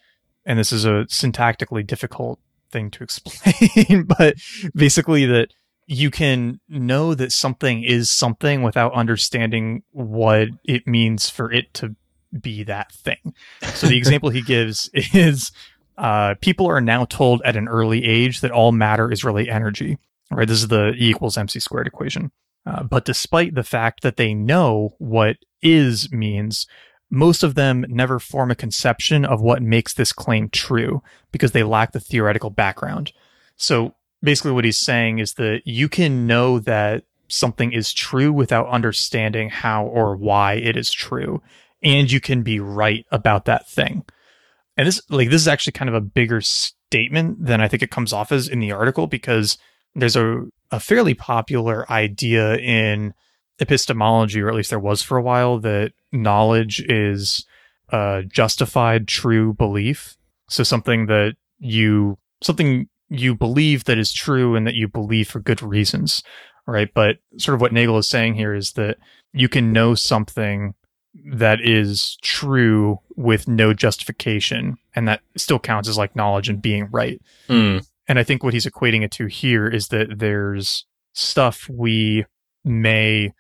[0.45, 2.39] and this is a syntactically difficult
[2.71, 4.37] thing to explain, but
[4.75, 5.49] basically that
[5.87, 11.97] you can know that something is something without understanding what it means for it to
[12.39, 13.35] be that thing.
[13.75, 15.51] So the example he gives is
[15.97, 19.99] uh, people are now told at an early age that all matter is really energy.
[20.31, 20.47] Right?
[20.47, 22.31] This is the E equals mc squared equation.
[22.69, 26.67] Uh, but despite the fact that they know what is means,
[27.11, 31.03] most of them never form a conception of what makes this claim true
[31.33, 33.13] because they lack the theoretical background.
[33.57, 38.69] So basically, what he's saying is that you can know that something is true without
[38.69, 41.41] understanding how or why it is true,
[41.83, 44.05] and you can be right about that thing.
[44.77, 47.91] And this, like, this is actually kind of a bigger statement than I think it
[47.91, 49.57] comes off as in the article because
[50.01, 53.15] there's a, a fairly popular idea in
[53.59, 57.45] epistemology, or at least there was for a while, that knowledge is
[57.91, 60.17] a justified true belief.
[60.49, 65.41] So something that you something you believe that is true and that you believe for
[65.41, 66.23] good reasons,
[66.67, 66.93] right?
[66.93, 68.99] But sort of what Nagel is saying here is that
[69.33, 70.75] you can know something
[71.33, 76.89] that is true with no justification, and that still counts as like knowledge and being
[76.93, 77.21] right.
[77.49, 77.87] Mm.
[78.09, 82.25] And I think what he's equating it to here is that there's stuff we
[82.65, 83.33] may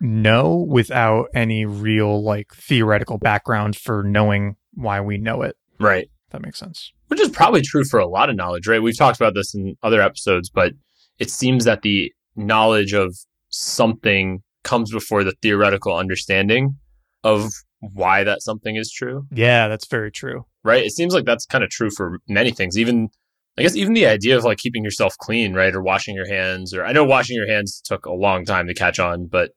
[0.00, 5.56] know without any real like theoretical background for knowing why we know it.
[5.78, 6.04] Right.
[6.04, 6.92] If that makes sense.
[7.08, 8.82] Which is probably true for a lot of knowledge, right?
[8.82, 10.72] We've talked about this in other episodes, but
[11.18, 13.16] it seems that the knowledge of
[13.48, 16.76] something comes before the theoretical understanding
[17.24, 17.50] of
[17.80, 19.26] why that something is true.
[19.32, 20.44] Yeah, that's very true.
[20.62, 20.84] Right?
[20.84, 22.78] It seems like that's kind of true for many things.
[22.78, 23.08] Even
[23.58, 25.74] I guess even the idea of like keeping yourself clean, right?
[25.74, 28.74] Or washing your hands or I know washing your hands took a long time to
[28.74, 29.50] catch on, but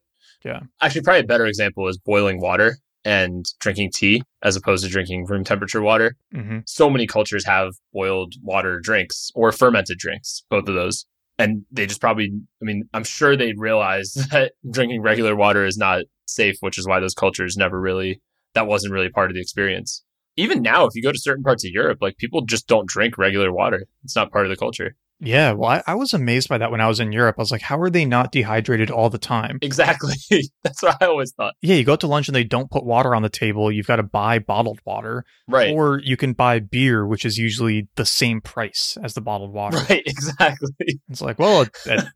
[0.44, 0.60] yeah.
[0.80, 5.26] Actually, probably a better example is boiling water and drinking tea as opposed to drinking
[5.26, 6.16] room temperature water.
[6.34, 6.60] Mm-hmm.
[6.66, 11.06] So many cultures have boiled water drinks or fermented drinks, both of those.
[11.38, 12.30] And they just probably,
[12.62, 16.86] I mean, I'm sure they realize that drinking regular water is not safe, which is
[16.86, 18.20] why those cultures never really,
[18.54, 20.04] that wasn't really part of the experience.
[20.36, 23.18] Even now, if you go to certain parts of Europe, like people just don't drink
[23.18, 23.86] regular water.
[24.02, 24.96] It's not part of the culture.
[25.20, 27.36] Yeah, well, I, I, was amazed by that when I was in Europe.
[27.38, 29.58] I was like, how are they not dehydrated all the time?
[29.62, 30.14] Exactly.
[30.62, 31.54] That's what I always thought.
[31.62, 33.70] Yeah, you go out to lunch and they don't put water on the table.
[33.70, 35.24] You've got to buy bottled water.
[35.48, 35.72] Right.
[35.72, 39.78] Or you can buy beer, which is usually the same price as the bottled water.
[39.88, 41.00] Right, exactly.
[41.08, 41.66] It's like, well,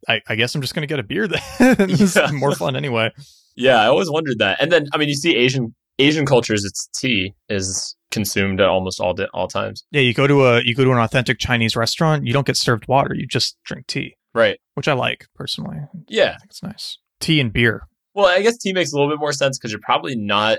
[0.08, 1.40] I, I, guess I'm just going to get a beer then.
[1.78, 2.26] this yeah.
[2.26, 3.12] is more fun anyway.
[3.56, 4.60] Yeah, I always wondered that.
[4.60, 9.00] And then, I mean, you see Asian Asian cultures, it's tea is consumed at almost
[9.00, 9.84] all di- all times.
[9.90, 12.56] Yeah, you go to a you go to an authentic Chinese restaurant, you don't get
[12.56, 14.14] served water, you just drink tea.
[14.34, 14.58] Right.
[14.74, 15.78] Which I like personally.
[16.08, 16.98] Yeah, it's nice.
[17.20, 17.82] Tea and beer.
[18.14, 20.58] Well, I guess tea makes a little bit more sense because you're probably not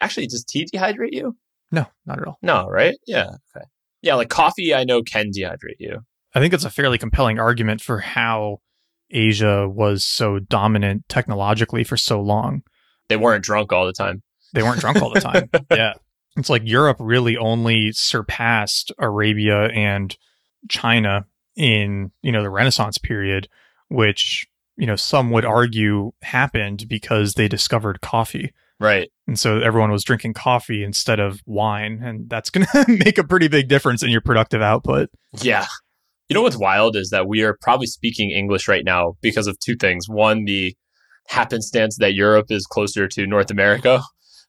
[0.00, 0.26] actually.
[0.26, 1.36] Does tea dehydrate you?
[1.70, 2.38] No, not at all.
[2.42, 2.96] No, right?
[3.06, 3.30] Yeah.
[3.56, 3.64] Okay.
[4.02, 6.00] Yeah, like coffee, I know can dehydrate you.
[6.34, 8.58] I think it's a fairly compelling argument for how
[9.10, 12.62] Asia was so dominant technologically for so long.
[13.08, 14.22] They weren't drunk all the time.
[14.52, 15.48] They weren't drunk all the time.
[15.70, 15.94] yeah.
[16.36, 20.16] It's like Europe really only surpassed Arabia and
[20.68, 21.26] China
[21.56, 23.48] in, you know, the Renaissance period,
[23.88, 24.46] which,
[24.76, 28.52] you know, some would argue happened because they discovered coffee.
[28.78, 29.10] Right.
[29.26, 32.00] And so everyone was drinking coffee instead of wine.
[32.02, 35.10] And that's going to make a pretty big difference in your productive output.
[35.42, 35.66] Yeah.
[36.28, 39.58] You know what's wild is that we are probably speaking English right now because of
[39.58, 40.08] two things.
[40.08, 40.74] One, the
[41.28, 44.00] happenstance that Europe is closer to North America,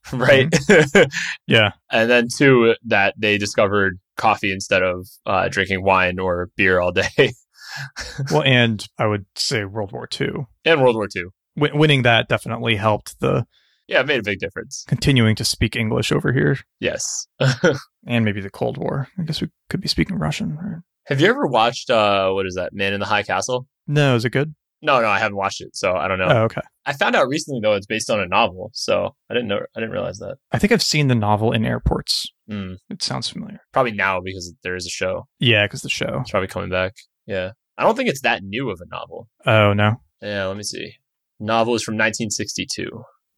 [0.13, 0.49] right?
[0.49, 1.09] Mm-hmm.
[1.47, 1.71] yeah.
[1.91, 6.91] And then two, that they discovered coffee instead of uh, drinking wine or beer all
[6.91, 7.33] day.
[8.31, 10.47] well, and I would say World War II.
[10.65, 11.25] And World War II.
[11.57, 13.45] W- winning that definitely helped the.
[13.87, 14.85] Yeah, it made a big difference.
[14.87, 16.57] Continuing to speak English over here.
[16.79, 17.27] Yes.
[18.07, 19.09] and maybe the Cold War.
[19.19, 20.55] I guess we could be speaking Russian.
[20.55, 20.81] Right?
[21.07, 23.67] Have you ever watched, uh, what is that, Man in the High Castle?
[23.87, 24.55] No, is it good?
[24.81, 26.27] No, no, I haven't watched it, so I don't know.
[26.27, 26.61] Oh, okay.
[26.85, 29.59] I found out recently though it's based on a novel, so I didn't know.
[29.75, 30.37] I didn't realize that.
[30.51, 32.27] I think I've seen the novel in airports.
[32.49, 32.77] Mm.
[32.89, 33.59] It sounds familiar.
[33.71, 35.27] Probably now because there is a show.
[35.39, 36.19] Yeah, because the show.
[36.21, 36.93] It's probably coming back.
[37.25, 39.29] Yeah, I don't think it's that new of a novel.
[39.45, 40.01] Oh no.
[40.21, 40.93] Yeah, let me see.
[41.39, 42.87] Novel is from 1962.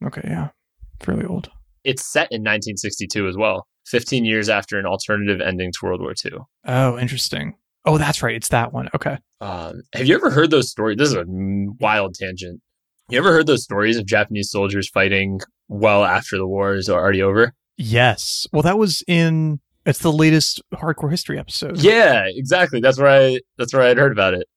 [0.06, 0.48] Okay, yeah,
[1.00, 1.50] fairly old.
[1.84, 3.66] It's set in 1962 as well.
[3.86, 6.38] 15 years after an alternative ending to World War II.
[6.66, 7.56] Oh, interesting.
[7.84, 8.34] Oh, that's right.
[8.34, 8.88] It's that one.
[8.94, 9.18] Okay.
[9.40, 10.96] Um, have you ever heard those stories?
[10.96, 12.62] This is a wild tangent.
[13.10, 17.22] You ever heard those stories of Japanese soldiers fighting well after the war is already
[17.22, 17.52] over?
[17.76, 18.46] Yes.
[18.52, 21.78] Well, that was in it's the latest hardcore history episode.
[21.78, 22.80] Yeah, exactly.
[22.80, 24.48] That's where I that's where I had heard about it.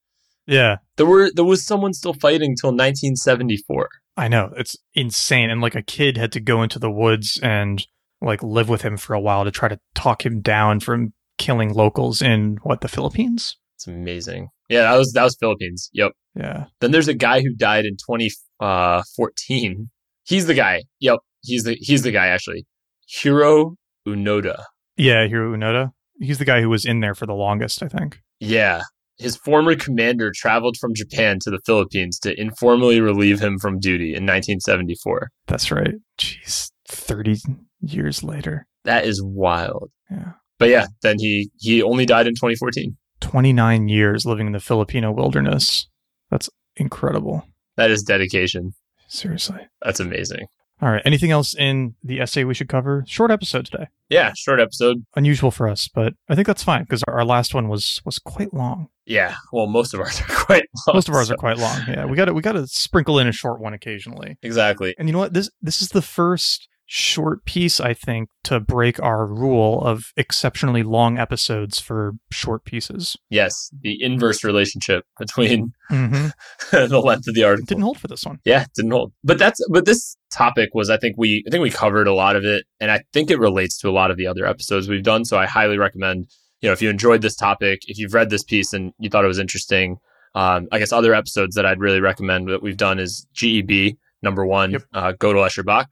[0.45, 0.77] Yeah.
[0.95, 3.89] There were there was someone still fighting till 1974.
[4.15, 4.51] I know.
[4.55, 5.49] It's insane.
[5.49, 7.85] And like a kid had to go into the woods and
[8.21, 11.73] like live with him for a while to try to talk him down from killing
[11.73, 13.57] locals in what, the Philippines?
[13.77, 14.49] It's amazing.
[14.69, 15.91] Yeah, that was that was Philippines.
[15.93, 16.13] Yep.
[16.35, 16.65] Yeah.
[16.81, 19.77] Then there's a guy who died in 2014.
[19.79, 19.83] Uh,
[20.23, 20.81] he's the guy.
[20.99, 21.19] Yep.
[21.43, 22.65] He's the he's the guy actually.
[23.07, 23.75] Hiroo
[24.07, 24.63] Onoda.
[24.97, 25.91] Yeah, Hiroo Onoda.
[26.19, 28.19] He's the guy who was in there for the longest, I think.
[28.39, 28.81] Yeah.
[29.19, 34.09] His former commander traveled from Japan to the Philippines to informally relieve him from duty
[34.09, 35.29] in 1974.
[35.45, 35.93] That's right.
[36.19, 37.37] Jeez, 30
[37.81, 38.65] years later.
[38.85, 39.91] That is wild.
[40.09, 40.33] Yeah.
[40.57, 42.97] But yeah, then he he only died in 2014.
[43.21, 45.87] 29 years living in the Filipino wilderness.
[46.29, 47.47] That's incredible.
[47.75, 48.73] That is dedication.
[49.07, 49.67] Seriously.
[49.81, 50.47] That's amazing.
[50.81, 51.01] All right.
[51.05, 53.03] Anything else in the essay we should cover?
[53.07, 53.87] Short episode today.
[54.09, 55.03] Yeah, short episode.
[55.15, 58.53] Unusual for us, but I think that's fine because our last one was was quite
[58.53, 58.89] long.
[59.05, 60.95] Yeah, well, most of ours are quite long.
[60.95, 61.81] Most of ours so- are quite long.
[61.87, 64.37] Yeah, we got to we got to sprinkle in a short one occasionally.
[64.43, 64.93] Exactly.
[64.99, 65.33] And you know what?
[65.33, 70.83] This this is the first short piece I think to break our rule of exceptionally
[70.83, 73.17] long episodes for short pieces.
[73.29, 76.27] Yes, the inverse relationship between Mm-hmm.
[76.89, 77.65] the length of the article.
[77.65, 78.39] Didn't hold for this one.
[78.45, 79.13] Yeah, it didn't hold.
[79.23, 82.35] But that's but this topic was I think we I think we covered a lot
[82.35, 85.03] of it and I think it relates to a lot of the other episodes we've
[85.03, 85.25] done.
[85.25, 86.27] So I highly recommend,
[86.61, 89.23] you know, if you enjoyed this topic, if you've read this piece and you thought
[89.25, 89.97] it was interesting,
[90.35, 94.45] um, I guess other episodes that I'd really recommend that we've done is GEB number
[94.45, 94.81] one, Yep.
[94.93, 95.89] uh, Gödel Escher Bach,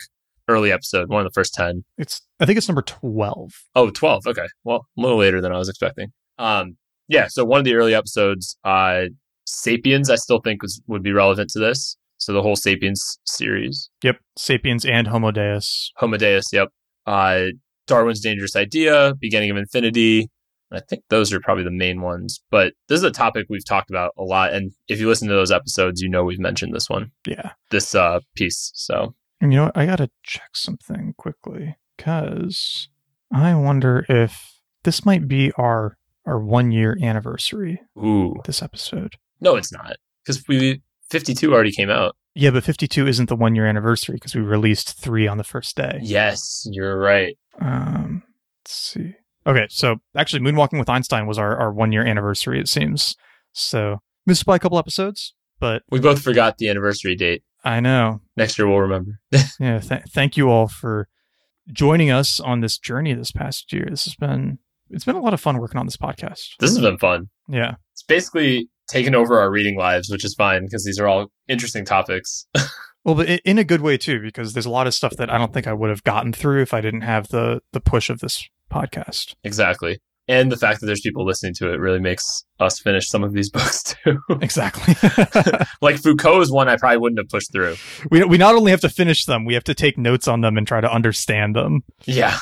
[0.48, 1.84] early episode, one of the first ten.
[1.98, 3.52] It's I think it's number twelve.
[3.76, 4.28] Oh, 12.
[4.28, 4.46] Okay.
[4.64, 6.10] Well, a little later than I was expecting.
[6.38, 6.78] Um,
[7.08, 7.28] yeah.
[7.30, 9.04] So one of the early episodes, uh,
[9.46, 11.98] Sapiens, I still think was, would be relevant to this.
[12.18, 15.92] So the whole Sapiens series, Yep, Sapiens and Homo Deus.
[15.98, 16.52] Homo Deus.
[16.52, 16.70] Yep.
[17.06, 17.46] Uh,
[17.88, 20.30] Darwin's Dangerous Idea, Beginning of Infinity.
[20.72, 23.90] I think those are probably the main ones, but this is a topic we've talked
[23.92, 24.54] about a lot.
[24.54, 27.52] And if you listen to those episodes, you know, we've mentioned this one, Yeah.
[27.70, 28.72] this, uh, piece.
[28.74, 29.78] So And you know what?
[29.78, 32.90] I gotta check something quickly because
[33.34, 37.82] I wonder if this might be our our one year anniversary.
[37.98, 39.16] ooh, This episode.
[39.42, 40.82] no, it's not because we,
[41.12, 42.16] 52 already came out.
[42.34, 45.76] Yeah, but 52 isn't the one year anniversary because we released three on the first
[45.78, 46.00] day.
[46.02, 47.38] Yes, you're right.
[47.62, 48.24] Um,
[48.64, 49.14] let's see.
[49.48, 53.16] Okay, so actually, Moonwalking with Einstein was our, our one year anniversary, it seems.
[53.54, 57.44] So missed by a couple episodes, but We both forgot the anniversary date.
[57.66, 58.22] I know.
[58.38, 59.20] Next year we'll remember.
[59.60, 61.08] Yeah, th- thank you all for
[61.74, 63.88] joining us on this journey this past year.
[63.90, 64.60] This has been
[64.90, 66.52] it's been a lot of fun working on this podcast.
[66.60, 67.30] This has been fun.
[67.50, 67.76] Yeah.
[67.94, 71.84] It's basically taken over our reading lives, which is fine because these are all interesting
[71.86, 72.48] topics.
[73.04, 75.38] Well, but in a good way too, because there's a lot of stuff that I
[75.38, 78.20] don't think I would have gotten through if I didn't have the the push of
[78.20, 79.36] this podcast.
[79.44, 80.00] exactly.
[80.28, 83.34] And the fact that there's people listening to it really makes us finish some of
[83.34, 84.20] these books too.
[84.42, 84.96] Exactly.
[85.82, 87.76] like Foucault is one I probably wouldn't have pushed through.
[88.10, 90.58] we we not only have to finish them, we have to take notes on them
[90.58, 91.84] and try to understand them.
[92.06, 92.38] Yeah.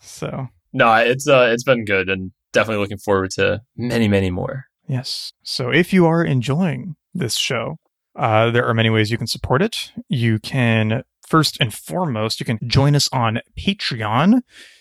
[0.00, 4.64] So No, it's uh it's been good and definitely looking forward to many, many more.
[4.86, 5.32] Yes.
[5.42, 7.76] So if you are enjoying this show,
[8.16, 9.92] uh, there are many ways you can support it.
[10.08, 14.40] You can, first and foremost, you can join us on Patreon.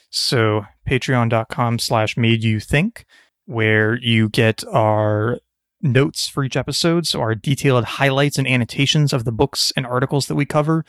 [0.10, 3.06] So patreon.com slash made you think,
[3.46, 5.40] where you get our
[5.82, 7.06] notes for each episode.
[7.08, 10.86] So our detailed highlights and annotations of the books and articles that we cover.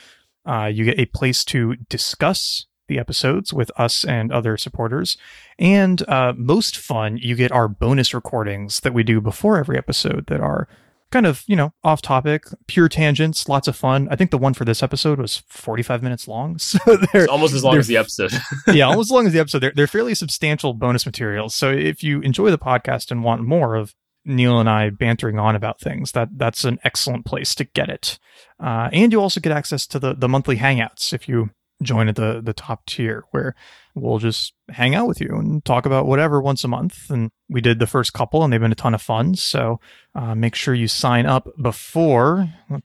[0.46, 5.18] Uh, you get a place to discuss the episodes with us and other supporters.
[5.58, 10.26] And uh, most fun, you get our bonus recordings that we do before every episode
[10.28, 10.68] that are
[11.10, 14.08] kind of, you know, off topic, pure tangents, lots of fun.
[14.10, 16.58] I think the one for this episode was 45 minutes long.
[16.68, 18.32] So they're, It's almost as long as the episode.
[18.68, 19.60] yeah, almost as long as the episode.
[19.60, 21.54] They're, they're fairly substantial bonus materials.
[21.54, 23.94] So if you enjoy the podcast and want more of
[24.24, 28.18] Neil and I bantering on about things, that that's an excellent place to get it.
[28.62, 31.50] Uh, and you also get access to the the monthly hangouts if you
[31.82, 33.54] join at the the top tier, where
[33.94, 37.10] we'll just hang out with you and talk about whatever once a month.
[37.10, 39.34] And we did the first couple, and they've been a ton of fun.
[39.34, 39.80] So
[40.14, 42.48] uh, make sure you sign up before.
[42.68, 42.82] What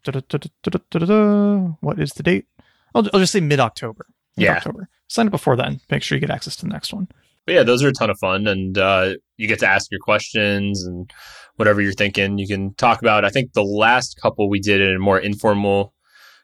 [2.00, 2.46] is the date?
[2.96, 4.06] I'll, I'll just say mid October.
[4.36, 4.58] Yeah.
[4.58, 4.90] October.
[5.08, 5.82] Sign up before then.
[5.90, 7.08] Make sure you get access to the next one.
[7.46, 10.00] But yeah, those are a ton of fun, and uh, you get to ask your
[10.00, 11.12] questions and
[11.58, 13.26] whatever you're thinking, you can talk about.
[13.26, 15.94] I think the last couple we did in a more informal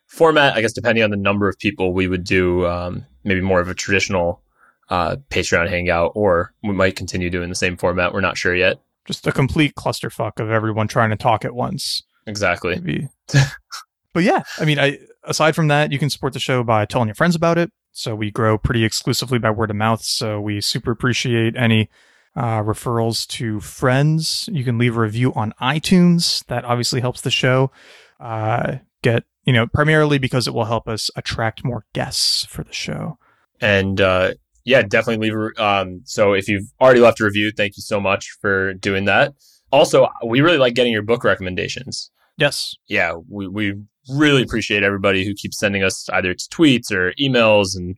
[0.10, 0.56] format.
[0.56, 3.70] I guess depending on the number of people, we would do um, maybe more of
[3.70, 4.42] a traditional
[4.90, 8.14] uh, Patreon hangout, or we might continue doing the same format.
[8.14, 8.82] We're not sure yet.
[9.06, 12.04] Just a complete clusterfuck of everyone trying to talk at once.
[12.28, 12.76] Exactly.
[12.76, 13.10] Maybe.
[14.14, 17.08] but yeah, I mean, I aside from that, you can support the show by telling
[17.08, 17.72] your friends about it.
[17.92, 20.04] So we grow pretty exclusively by word of mouth.
[20.04, 21.90] So we super appreciate any
[22.36, 24.48] uh, referrals to friends.
[24.52, 26.46] You can leave a review on iTunes.
[26.46, 27.72] That obviously helps the show
[28.20, 32.72] uh, get, you know, primarily because it will help us attract more guests for the
[32.72, 33.18] show.
[33.60, 35.36] And uh, yeah, definitely leave.
[35.58, 39.06] A, um, so if you've already left a review, thank you so much for doing
[39.06, 39.34] that.
[39.72, 42.12] Also, we really like getting your book recommendations.
[42.38, 42.76] Yes.
[42.88, 43.74] Yeah, we, we
[44.08, 47.76] really appreciate everybody who keeps sending us either tweets or emails.
[47.76, 47.96] And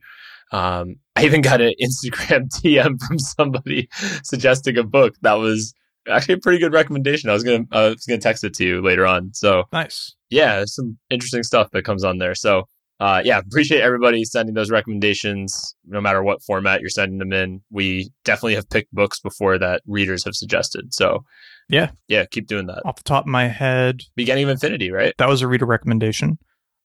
[0.52, 3.90] um, I even got an Instagram DM from somebody
[4.24, 5.74] suggesting a book that was
[6.08, 7.30] actually a pretty good recommendation.
[7.30, 9.32] I was gonna I was gonna text it to you later on.
[9.34, 10.14] So nice.
[10.30, 12.34] Yeah, some interesting stuff that comes on there.
[12.34, 12.64] So
[13.00, 17.60] uh, yeah, appreciate everybody sending those recommendations, no matter what format you're sending them in.
[17.70, 20.94] We definitely have picked books before that readers have suggested.
[20.94, 21.24] So
[21.68, 22.82] yeah, yeah, keep doing that.
[22.84, 25.14] Off the top of my head, Beginning of Infinity, right?
[25.18, 26.38] that was a reader recommendation.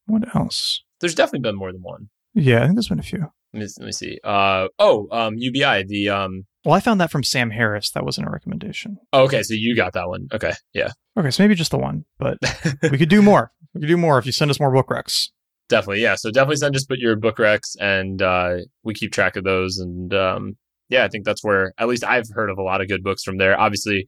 [0.07, 0.81] What else?
[1.01, 2.09] There's definitely been more than one.
[2.33, 3.31] Yeah, I think there's been a few.
[3.53, 4.19] Let me, let me see.
[4.23, 6.45] Uh, oh, um, UBI, the um.
[6.67, 7.91] Well, I found that from Sam Harris.
[7.91, 8.97] That wasn't a recommendation.
[9.13, 10.27] Oh, okay, so you got that one.
[10.33, 10.91] Okay, yeah.
[11.17, 12.39] Okay, so maybe just the one, but
[12.91, 13.53] we could do more.
[13.73, 15.29] We could do more if you send us more book recs.
[15.69, 16.15] Definitely, yeah.
[16.15, 19.77] So definitely send us but your book recs, and uh, we keep track of those.
[19.77, 20.57] And um,
[20.89, 23.23] yeah, I think that's where at least I've heard of a lot of good books
[23.23, 23.57] from there.
[23.57, 24.05] Obviously,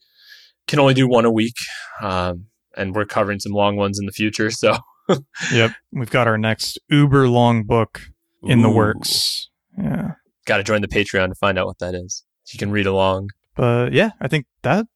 [0.68, 1.56] can only do one a week,
[2.02, 4.52] um, and we're covering some long ones in the future.
[4.52, 4.76] So
[5.54, 8.02] yep, we've got our next uber long book
[8.44, 8.64] in Ooh.
[8.64, 9.48] the works.
[9.78, 12.26] Yeah, got to join the Patreon to find out what that is.
[12.52, 13.30] You can read along.
[13.56, 14.88] but yeah, I think that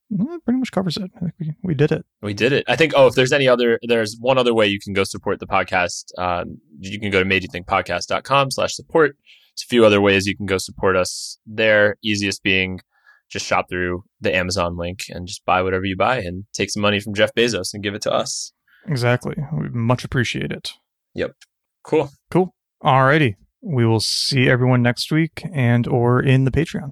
[0.45, 1.11] pretty much covers it.
[1.15, 2.05] I think we we did it.
[2.21, 2.63] We did it.
[2.67, 2.93] I think.
[2.95, 6.05] Oh, if there's any other, there's one other way you can go support the podcast.
[6.17, 9.15] Um, you can go to madeyouThinkPodcast.com slash support.
[9.55, 11.97] There's a few other ways you can go support us there.
[12.03, 12.79] Easiest being
[13.29, 16.81] just shop through the Amazon link and just buy whatever you buy and take some
[16.81, 18.53] money from Jeff Bezos and give it to us.
[18.87, 19.35] Exactly.
[19.57, 20.73] We much appreciate it.
[21.15, 21.31] Yep.
[21.83, 22.11] Cool.
[22.29, 22.53] Cool.
[22.83, 23.35] Alrighty.
[23.61, 26.91] We will see everyone next week and or in the Patreon.